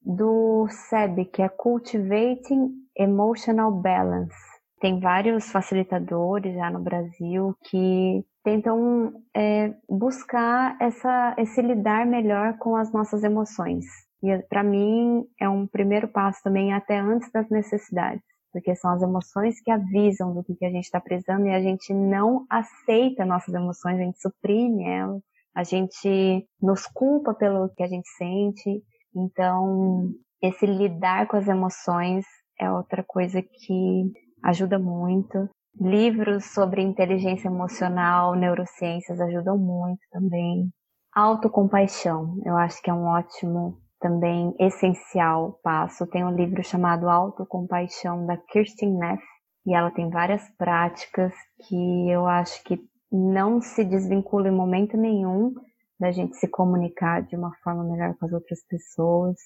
do 0.00 0.66
SEB, 0.68 1.26
que 1.26 1.42
é 1.42 1.48
Cultivating 1.48 2.70
Emotional 2.96 3.70
Balance. 3.70 4.34
Tem 4.80 4.98
vários 4.98 5.50
facilitadores 5.52 6.54
já 6.54 6.68
no 6.68 6.80
Brasil 6.80 7.54
que 7.62 8.24
tentam 8.42 9.12
é, 9.34 9.74
buscar 9.88 10.76
essa, 10.80 11.36
esse 11.38 11.62
lidar 11.62 12.04
melhor 12.04 12.58
com 12.58 12.74
as 12.74 12.92
nossas 12.92 13.22
emoções. 13.22 13.84
E 14.22 14.38
para 14.48 14.62
mim 14.62 15.24
é 15.40 15.48
um 15.48 15.66
primeiro 15.66 16.06
passo 16.08 16.40
também 16.44 16.72
até 16.72 16.98
antes 16.98 17.30
das 17.32 17.48
necessidades, 17.50 18.22
porque 18.52 18.74
são 18.76 18.92
as 18.92 19.02
emoções 19.02 19.60
que 19.60 19.70
avisam 19.70 20.32
do 20.32 20.44
que 20.44 20.64
a 20.64 20.70
gente 20.70 20.84
está 20.84 21.00
precisando 21.00 21.46
e 21.46 21.54
a 21.54 21.60
gente 21.60 21.92
não 21.92 22.46
aceita 22.48 23.26
nossas 23.26 23.52
emoções, 23.52 23.96
a 23.98 24.04
gente 24.04 24.20
suprime 24.20 24.84
elas, 24.84 25.20
a 25.54 25.64
gente 25.64 26.46
nos 26.60 26.86
culpa 26.86 27.34
pelo 27.34 27.68
que 27.70 27.82
a 27.82 27.88
gente 27.88 28.08
sente. 28.16 28.82
Então, 29.14 30.10
esse 30.40 30.66
lidar 30.66 31.26
com 31.26 31.36
as 31.36 31.48
emoções 31.48 32.24
é 32.60 32.70
outra 32.70 33.02
coisa 33.02 33.42
que 33.42 34.12
ajuda 34.44 34.78
muito. 34.78 35.48
Livros 35.80 36.44
sobre 36.46 36.80
inteligência 36.82 37.48
emocional, 37.48 38.34
neurociências 38.34 39.20
ajudam 39.20 39.58
muito 39.58 40.00
também. 40.10 40.70
Autocompaixão, 41.14 42.40
eu 42.44 42.56
acho 42.56 42.80
que 42.80 42.90
é 42.90 42.94
um 42.94 43.04
ótimo 43.04 43.81
também 44.02 44.54
essencial 44.58 45.60
passo. 45.62 46.06
Tem 46.08 46.24
um 46.24 46.34
livro 46.34 46.62
chamado 46.62 47.08
Autocompaixão 47.08 48.26
da 48.26 48.36
Kirsten 48.36 48.98
Neff 48.98 49.22
e 49.64 49.74
ela 49.74 49.92
tem 49.92 50.10
várias 50.10 50.42
práticas 50.58 51.32
que 51.66 52.10
eu 52.10 52.26
acho 52.26 52.62
que 52.64 52.78
não 53.10 53.60
se 53.60 53.84
desvincula 53.84 54.48
em 54.48 54.54
momento 54.54 54.96
nenhum 54.96 55.54
da 55.98 56.10
gente 56.10 56.36
se 56.36 56.48
comunicar 56.48 57.22
de 57.22 57.36
uma 57.36 57.54
forma 57.62 57.84
melhor 57.84 58.14
com 58.18 58.26
as 58.26 58.32
outras 58.32 58.58
pessoas. 58.66 59.36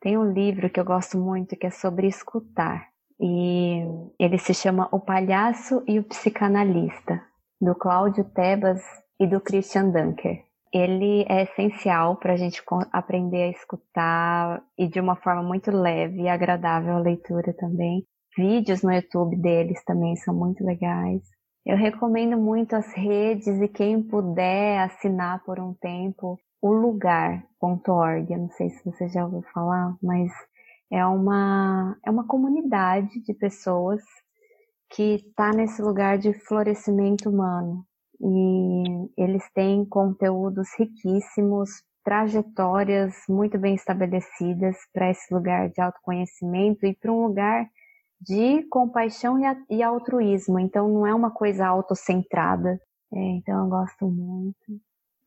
Tem 0.00 0.16
um 0.16 0.32
livro 0.32 0.70
que 0.70 0.78
eu 0.78 0.84
gosto 0.84 1.18
muito 1.18 1.56
que 1.56 1.66
é 1.66 1.70
sobre 1.70 2.06
escutar 2.06 2.86
e 3.20 3.80
ele 4.18 4.38
se 4.38 4.54
chama 4.54 4.88
O 4.92 5.00
Palhaço 5.00 5.82
e 5.88 5.98
o 5.98 6.04
Psicanalista, 6.04 7.20
do 7.60 7.74
Cláudio 7.74 8.24
Tebas 8.24 8.80
e 9.18 9.26
do 9.26 9.40
Christian 9.40 9.90
Dunker 9.90 10.44
ele 10.74 11.24
é 11.28 11.44
essencial 11.44 12.16
para 12.16 12.32
a 12.32 12.36
gente 12.36 12.60
aprender 12.90 13.44
a 13.44 13.50
escutar 13.50 14.60
e 14.76 14.88
de 14.88 14.98
uma 14.98 15.14
forma 15.14 15.40
muito 15.40 15.70
leve 15.70 16.22
e 16.22 16.28
agradável 16.28 16.96
a 16.96 16.98
leitura 16.98 17.54
também. 17.54 18.04
Vídeos 18.36 18.82
no 18.82 18.92
YouTube 18.92 19.36
deles 19.36 19.84
também 19.84 20.16
são 20.16 20.34
muito 20.34 20.64
legais. 20.64 21.22
Eu 21.64 21.76
recomendo 21.76 22.36
muito 22.36 22.74
as 22.74 22.92
redes 22.92 23.46
e 23.46 23.68
quem 23.68 24.02
puder 24.02 24.80
assinar 24.80 25.44
por 25.44 25.60
um 25.60 25.72
tempo 25.74 26.36
o 26.60 26.72
lugar.org. 26.72 28.32
Eu 28.32 28.38
não 28.38 28.50
sei 28.50 28.68
se 28.70 28.84
você 28.84 29.08
já 29.08 29.24
ouviu 29.24 29.42
falar, 29.54 29.96
mas 30.02 30.32
é 30.90 31.06
uma, 31.06 31.96
é 32.04 32.10
uma 32.10 32.26
comunidade 32.26 33.22
de 33.22 33.32
pessoas 33.32 34.02
que 34.90 35.14
está 35.14 35.52
nesse 35.52 35.80
lugar 35.80 36.18
de 36.18 36.32
florescimento 36.32 37.30
humano 37.30 37.86
e 38.20 39.10
eles 39.16 39.42
têm 39.52 39.84
conteúdos 39.84 40.68
riquíssimos, 40.78 41.70
trajetórias 42.04 43.14
muito 43.28 43.58
bem 43.58 43.74
estabelecidas 43.74 44.76
para 44.92 45.10
esse 45.10 45.32
lugar 45.32 45.70
de 45.70 45.80
autoconhecimento 45.80 46.84
e 46.84 46.94
para 46.94 47.12
um 47.12 47.26
lugar 47.26 47.66
de 48.20 48.62
compaixão 48.68 49.38
e, 49.70 49.82
altruísmo. 49.82 50.58
Então 50.58 50.88
não 50.88 51.06
é 51.06 51.14
uma 51.14 51.30
coisa 51.30 51.66
autocentrada. 51.66 52.78
É, 53.12 53.18
então 53.18 53.64
eu 53.64 53.70
gosto 53.70 54.06
muito. 54.06 54.80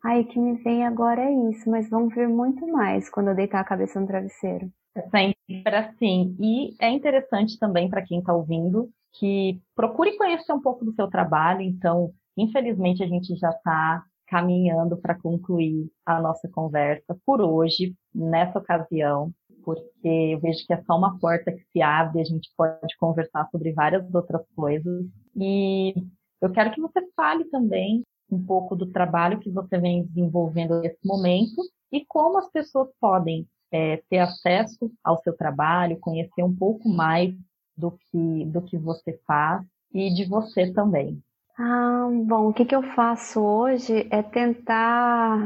Aí 0.03 0.23
que 0.25 0.39
me 0.39 0.53
vem 0.63 0.85
agora 0.85 1.21
é 1.21 1.49
isso, 1.49 1.69
mas 1.69 1.89
vão 1.89 2.07
vir 2.07 2.27
muito 2.27 2.67
mais 2.67 3.09
quando 3.09 3.29
eu 3.29 3.35
deitar 3.35 3.59
a 3.59 3.65
cabeça 3.65 3.99
no 3.99 4.07
travesseiro. 4.07 4.71
Sempre 5.11 5.75
assim. 5.75 6.35
E 6.39 6.75
é 6.79 6.89
interessante 6.89 7.57
também 7.57 7.89
para 7.89 8.03
quem 8.03 8.19
está 8.19 8.33
ouvindo 8.33 8.89
que 9.19 9.59
procure 9.75 10.15
conhecer 10.17 10.53
um 10.53 10.61
pouco 10.61 10.85
do 10.85 10.93
seu 10.93 11.07
trabalho. 11.07 11.61
Então, 11.61 12.11
Infelizmente, 12.37 13.03
a 13.03 13.07
gente 13.07 13.35
já 13.35 13.49
está 13.49 14.03
caminhando 14.27 14.97
para 14.97 15.15
concluir 15.15 15.89
a 16.05 16.21
nossa 16.21 16.47
conversa 16.49 17.17
por 17.25 17.41
hoje, 17.41 17.95
nessa 18.13 18.59
ocasião, 18.59 19.33
porque 19.63 20.07
eu 20.07 20.39
vejo 20.39 20.65
que 20.65 20.73
é 20.73 20.81
só 20.83 20.97
uma 20.97 21.17
porta 21.19 21.51
que 21.51 21.63
se 21.71 21.81
abre, 21.81 22.21
a 22.21 22.25
gente 22.25 22.49
pode 22.55 22.95
conversar 22.99 23.49
sobre 23.49 23.73
várias 23.73 24.13
outras 24.13 24.45
coisas. 24.55 25.05
E 25.35 25.93
eu 26.41 26.51
quero 26.51 26.71
que 26.71 26.81
você 26.81 27.01
fale 27.15 27.45
também 27.45 28.03
um 28.29 28.43
pouco 28.43 28.75
do 28.75 28.91
trabalho 28.91 29.39
que 29.39 29.49
você 29.49 29.77
vem 29.79 30.05
desenvolvendo 30.05 30.81
nesse 30.81 31.05
momento 31.05 31.61
e 31.91 32.05
como 32.05 32.37
as 32.37 32.49
pessoas 32.51 32.89
podem 32.99 33.47
é, 33.71 34.01
ter 34.09 34.19
acesso 34.19 34.91
ao 35.03 35.21
seu 35.23 35.35
trabalho, 35.35 35.99
conhecer 35.99 36.43
um 36.43 36.55
pouco 36.55 36.87
mais 36.89 37.33
do 37.75 37.91
que, 37.91 38.45
do 38.45 38.61
que 38.61 38.77
você 38.77 39.19
faz 39.25 39.65
e 39.93 40.13
de 40.13 40.25
você 40.25 40.71
também. 40.71 41.21
Ah, 41.59 42.07
bom, 42.27 42.49
o 42.49 42.53
que, 42.53 42.65
que 42.65 42.75
eu 42.75 42.83
faço 42.93 43.41
hoje 43.41 44.07
é 44.11 44.21
tentar, 44.21 45.39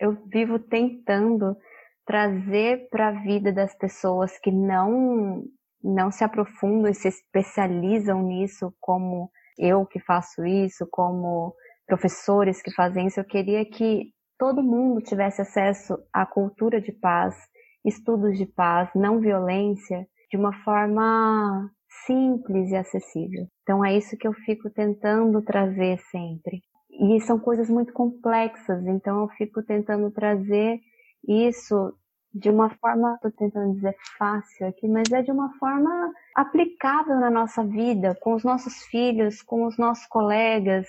eu 0.00 0.12
vivo 0.26 0.58
tentando 0.58 1.56
trazer 2.04 2.88
para 2.90 3.08
a 3.08 3.22
vida 3.22 3.52
das 3.52 3.74
pessoas 3.76 4.38
que 4.38 4.50
não 4.50 5.44
não 5.82 6.10
se 6.10 6.24
aprofundam 6.24 6.90
e 6.90 6.94
se 6.94 7.08
especializam 7.08 8.22
nisso, 8.22 8.74
como 8.80 9.30
eu 9.58 9.84
que 9.86 10.00
faço 10.00 10.44
isso, 10.46 10.88
como 10.90 11.54
professores 11.86 12.62
que 12.62 12.72
fazem 12.72 13.06
isso, 13.06 13.20
eu 13.20 13.24
queria 13.24 13.64
que 13.66 14.10
todo 14.38 14.62
mundo 14.62 15.02
tivesse 15.02 15.42
acesso 15.42 15.98
à 16.12 16.24
cultura 16.24 16.80
de 16.80 16.90
paz, 16.90 17.36
estudos 17.84 18.38
de 18.38 18.46
paz, 18.46 18.88
não 18.94 19.20
violência, 19.20 20.06
de 20.30 20.38
uma 20.38 20.54
forma 20.64 21.70
simples 22.06 22.70
e 22.70 22.76
acessível. 22.76 23.46
Então 23.62 23.84
é 23.84 23.96
isso 23.96 24.16
que 24.16 24.26
eu 24.26 24.32
fico 24.32 24.70
tentando 24.70 25.42
trazer 25.42 25.98
sempre. 26.10 26.62
E 26.90 27.20
são 27.20 27.38
coisas 27.38 27.68
muito 27.68 27.92
complexas, 27.92 28.86
então 28.86 29.22
eu 29.22 29.28
fico 29.30 29.62
tentando 29.62 30.10
trazer 30.10 30.78
isso 31.26 31.92
de 32.32 32.50
uma 32.50 32.68
forma, 32.70 33.14
estou 33.14 33.30
tentando 33.30 33.74
dizer 33.74 33.94
fácil 34.18 34.66
aqui, 34.66 34.88
mas 34.88 35.10
é 35.12 35.22
de 35.22 35.30
uma 35.30 35.52
forma 35.58 36.12
aplicável 36.34 37.16
na 37.20 37.30
nossa 37.30 37.64
vida, 37.64 38.16
com 38.20 38.34
os 38.34 38.42
nossos 38.42 38.82
filhos, 38.86 39.40
com 39.40 39.64
os 39.66 39.78
nossos 39.78 40.06
colegas, 40.06 40.86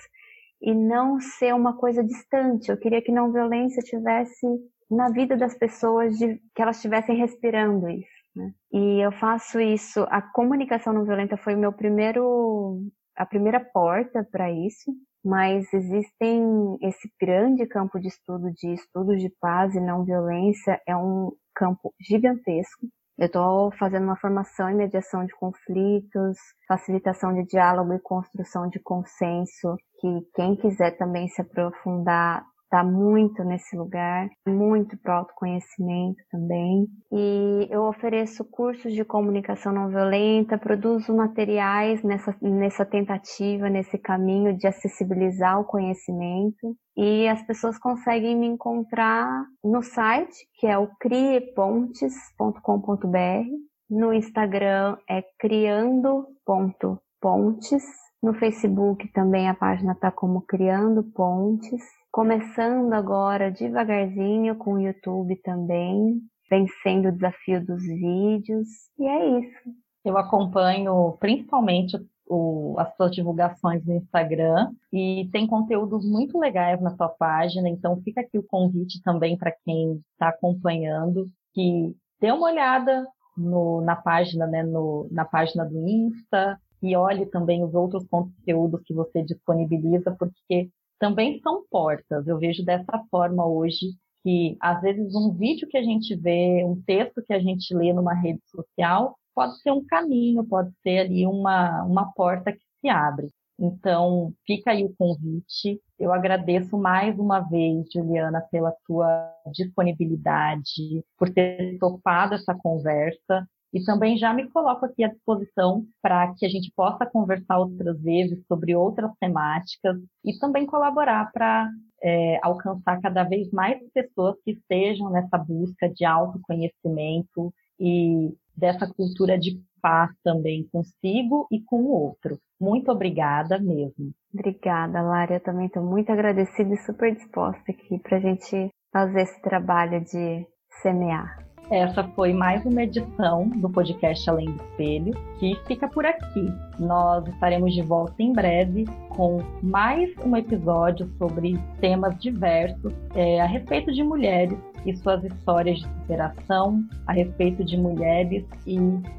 e 0.60 0.74
não 0.74 1.20
ser 1.20 1.54
uma 1.54 1.76
coisa 1.76 2.02
distante. 2.02 2.70
Eu 2.70 2.76
queria 2.76 3.00
que 3.00 3.12
não 3.12 3.32
violência 3.32 3.82
tivesse 3.82 4.46
na 4.90 5.08
vida 5.10 5.36
das 5.36 5.56
pessoas, 5.56 6.18
de, 6.18 6.40
que 6.54 6.62
elas 6.62 6.76
estivessem 6.76 7.16
respirando 7.16 7.88
isso. 7.88 8.15
Né? 8.36 8.52
E 8.72 9.04
eu 9.04 9.10
faço 9.12 9.58
isso. 9.58 10.06
A 10.10 10.20
comunicação 10.20 10.92
não 10.92 11.04
violenta 11.04 11.36
foi 11.38 11.54
o 11.54 11.58
meu 11.58 11.72
primeiro, 11.72 12.78
a 13.16 13.24
primeira 13.24 13.58
porta 13.58 14.22
para 14.30 14.50
isso. 14.52 14.92
Mas 15.24 15.72
existem 15.72 16.78
esse 16.82 17.10
grande 17.20 17.66
campo 17.66 17.98
de 17.98 18.06
estudo 18.06 18.52
de 18.52 18.74
estudos 18.74 19.20
de 19.20 19.28
paz 19.40 19.74
e 19.74 19.80
não 19.80 20.04
violência 20.04 20.80
é 20.86 20.96
um 20.96 21.32
campo 21.52 21.92
gigantesco. 22.00 22.86
Eu 23.18 23.26
estou 23.26 23.72
fazendo 23.78 24.04
uma 24.04 24.20
formação 24.20 24.68
em 24.68 24.76
mediação 24.76 25.24
de 25.24 25.34
conflitos, 25.34 26.36
facilitação 26.68 27.32
de 27.34 27.44
diálogo 27.46 27.94
e 27.94 27.98
construção 27.98 28.68
de 28.68 28.78
consenso, 28.78 29.74
que 29.98 30.20
quem 30.34 30.54
quiser 30.54 30.98
também 30.98 31.26
se 31.26 31.40
aprofundar 31.40 32.44
está 32.66 32.84
muito 32.84 33.42
nesse 33.44 33.76
lugar, 33.76 34.28
muito 34.46 34.96
para 34.98 35.18
autoconhecimento 35.18 36.22
também. 36.30 36.86
E 37.12 37.68
eu 37.70 37.84
ofereço 37.84 38.44
cursos 38.44 38.92
de 38.92 39.04
comunicação 39.04 39.72
não 39.72 39.88
violenta, 39.88 40.58
produzo 40.58 41.16
materiais 41.16 42.02
nessa, 42.02 42.36
nessa 42.42 42.84
tentativa, 42.84 43.70
nesse 43.70 43.96
caminho 43.96 44.56
de 44.56 44.66
acessibilizar 44.66 45.60
o 45.60 45.64
conhecimento. 45.64 46.76
E 46.96 47.28
as 47.28 47.40
pessoas 47.46 47.78
conseguem 47.78 48.36
me 48.36 48.46
encontrar 48.46 49.46
no 49.62 49.80
site, 49.82 50.34
que 50.58 50.66
é 50.66 50.76
o 50.76 50.88
criepontes.com.br. 50.98 53.46
No 53.88 54.12
Instagram 54.12 54.96
é 55.08 55.22
criando.pontes. 55.38 57.84
No 58.22 58.34
Facebook 58.34 59.06
também 59.12 59.48
a 59.48 59.54
página 59.54 59.92
está 59.92 60.10
como 60.10 60.42
Criando 60.42 61.04
Pontes 61.04 61.84
começando 62.16 62.94
agora 62.94 63.50
devagarzinho 63.50 64.56
com 64.56 64.72
o 64.72 64.80
YouTube 64.80 65.36
também, 65.42 66.18
vencendo 66.48 67.08
o 67.08 67.12
desafio 67.12 67.62
dos 67.62 67.82
vídeos, 67.82 68.66
e 68.98 69.06
é 69.06 69.40
isso. 69.40 69.70
Eu 70.02 70.16
acompanho 70.16 71.14
principalmente 71.20 71.94
o, 72.26 72.74
as 72.78 72.96
suas 72.96 73.14
divulgações 73.14 73.84
no 73.84 73.92
Instagram 73.96 74.72
e 74.90 75.28
tem 75.30 75.46
conteúdos 75.46 76.08
muito 76.10 76.38
legais 76.38 76.80
na 76.80 76.96
sua 76.96 77.10
página, 77.10 77.68
então 77.68 78.00
fica 78.00 78.22
aqui 78.22 78.38
o 78.38 78.46
convite 78.46 79.02
também 79.02 79.36
para 79.36 79.52
quem 79.62 80.00
está 80.12 80.30
acompanhando 80.30 81.28
que 81.52 81.94
dê 82.18 82.32
uma 82.32 82.46
olhada 82.46 83.06
no, 83.36 83.82
na 83.82 83.94
página, 83.94 84.46
né, 84.46 84.62
no, 84.62 85.06
na 85.10 85.26
página 85.26 85.66
do 85.66 85.86
Insta 85.86 86.58
e 86.82 86.96
olhe 86.96 87.26
também 87.26 87.62
os 87.62 87.74
outros 87.74 88.08
conteúdos 88.08 88.80
que 88.86 88.94
você 88.94 89.22
disponibiliza, 89.22 90.16
porque 90.18 90.70
também 90.98 91.40
são 91.40 91.64
portas. 91.70 92.26
Eu 92.26 92.38
vejo 92.38 92.64
dessa 92.64 93.02
forma 93.10 93.46
hoje 93.46 93.94
que 94.22 94.56
às 94.60 94.80
vezes 94.80 95.14
um 95.14 95.32
vídeo 95.32 95.68
que 95.68 95.78
a 95.78 95.82
gente 95.82 96.14
vê, 96.16 96.64
um 96.64 96.80
texto 96.82 97.22
que 97.24 97.32
a 97.32 97.38
gente 97.38 97.72
lê 97.74 97.92
numa 97.92 98.14
rede 98.14 98.40
social, 98.46 99.16
pode 99.34 99.60
ser 99.60 99.70
um 99.70 99.84
caminho, 99.84 100.44
pode 100.44 100.72
ser 100.82 100.98
ali 100.98 101.26
uma, 101.26 101.84
uma 101.84 102.12
porta 102.12 102.52
que 102.52 102.62
se 102.80 102.88
abre. 102.88 103.30
Então, 103.58 104.34
fica 104.46 104.72
aí 104.72 104.84
o 104.84 104.94
convite. 104.98 105.80
Eu 105.98 106.12
agradeço 106.12 106.76
mais 106.76 107.18
uma 107.18 107.40
vez, 107.40 107.86
Juliana, 107.92 108.42
pela 108.50 108.72
tua 108.86 109.32
disponibilidade, 109.52 111.04
por 111.16 111.30
ter 111.32 111.78
topado 111.78 112.34
essa 112.34 112.54
conversa. 112.54 113.48
E 113.72 113.82
também 113.84 114.16
já 114.16 114.32
me 114.32 114.48
coloco 114.50 114.86
aqui 114.86 115.04
à 115.04 115.08
disposição 115.08 115.84
para 116.00 116.32
que 116.34 116.46
a 116.46 116.48
gente 116.48 116.72
possa 116.74 117.04
conversar 117.04 117.58
outras 117.58 118.00
vezes 118.00 118.44
sobre 118.46 118.74
outras 118.74 119.10
temáticas 119.20 119.96
e 120.24 120.38
também 120.38 120.64
colaborar 120.64 121.30
para 121.32 121.68
é, 122.02 122.38
alcançar 122.42 123.00
cada 123.00 123.24
vez 123.24 123.50
mais 123.50 123.78
pessoas 123.92 124.36
que 124.44 124.52
estejam 124.52 125.10
nessa 125.10 125.36
busca 125.36 125.88
de 125.88 126.04
autoconhecimento 126.04 127.52
e 127.78 128.34
dessa 128.56 128.86
cultura 128.86 129.38
de 129.38 129.60
paz 129.82 130.10
também 130.24 130.66
consigo 130.72 131.46
e 131.50 131.60
com 131.62 131.82
o 131.82 131.90
outro. 131.90 132.38
Muito 132.60 132.90
obrigada 132.90 133.58
mesmo. 133.58 134.12
Obrigada, 134.32 135.02
Lara. 135.02 135.34
Eu 135.34 135.40
também 135.40 135.66
estou 135.66 135.82
muito 135.82 136.10
agradecida 136.10 136.72
e 136.74 136.78
super 136.78 137.14
disposta 137.14 137.62
aqui 137.70 137.98
para 137.98 138.16
a 138.16 138.20
gente 138.20 138.70
fazer 138.92 139.22
esse 139.22 139.40
trabalho 139.42 140.00
de 140.00 140.46
semear. 140.82 141.45
Essa 141.70 142.04
foi 142.14 142.32
mais 142.32 142.64
uma 142.64 142.84
edição 142.84 143.48
do 143.48 143.68
podcast 143.68 144.30
Além 144.30 144.46
do 144.46 144.62
Espelho, 144.62 145.12
que 145.38 145.56
fica 145.66 145.88
por 145.88 146.06
aqui. 146.06 146.52
Nós 146.78 147.26
estaremos 147.26 147.74
de 147.74 147.82
volta 147.82 148.14
em 148.22 148.32
breve 148.32 148.84
com 149.08 149.42
mais 149.64 150.08
um 150.24 150.36
episódio 150.36 151.10
sobre 151.18 151.58
temas 151.80 152.16
diversos 152.20 152.92
é, 153.16 153.40
a 153.40 153.46
respeito 153.46 153.92
de 153.92 154.04
mulheres 154.04 154.56
e 154.84 154.96
suas 154.98 155.24
histórias 155.24 155.78
de 155.78 155.88
superação, 155.88 156.84
a 157.04 157.12
respeito 157.12 157.64
de 157.64 157.76
mulheres 157.76 158.44
e 158.64 158.78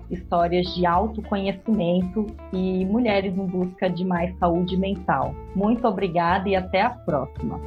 histórias 0.10 0.74
de 0.74 0.86
autoconhecimento 0.86 2.28
e 2.54 2.86
mulheres 2.86 3.38
em 3.38 3.46
busca 3.46 3.90
de 3.90 4.06
mais 4.06 4.34
saúde 4.38 4.78
mental. 4.78 5.36
Muito 5.54 5.86
obrigada 5.86 6.48
e 6.48 6.56
até 6.56 6.82
a 6.82 6.92
próxima! 6.92 7.60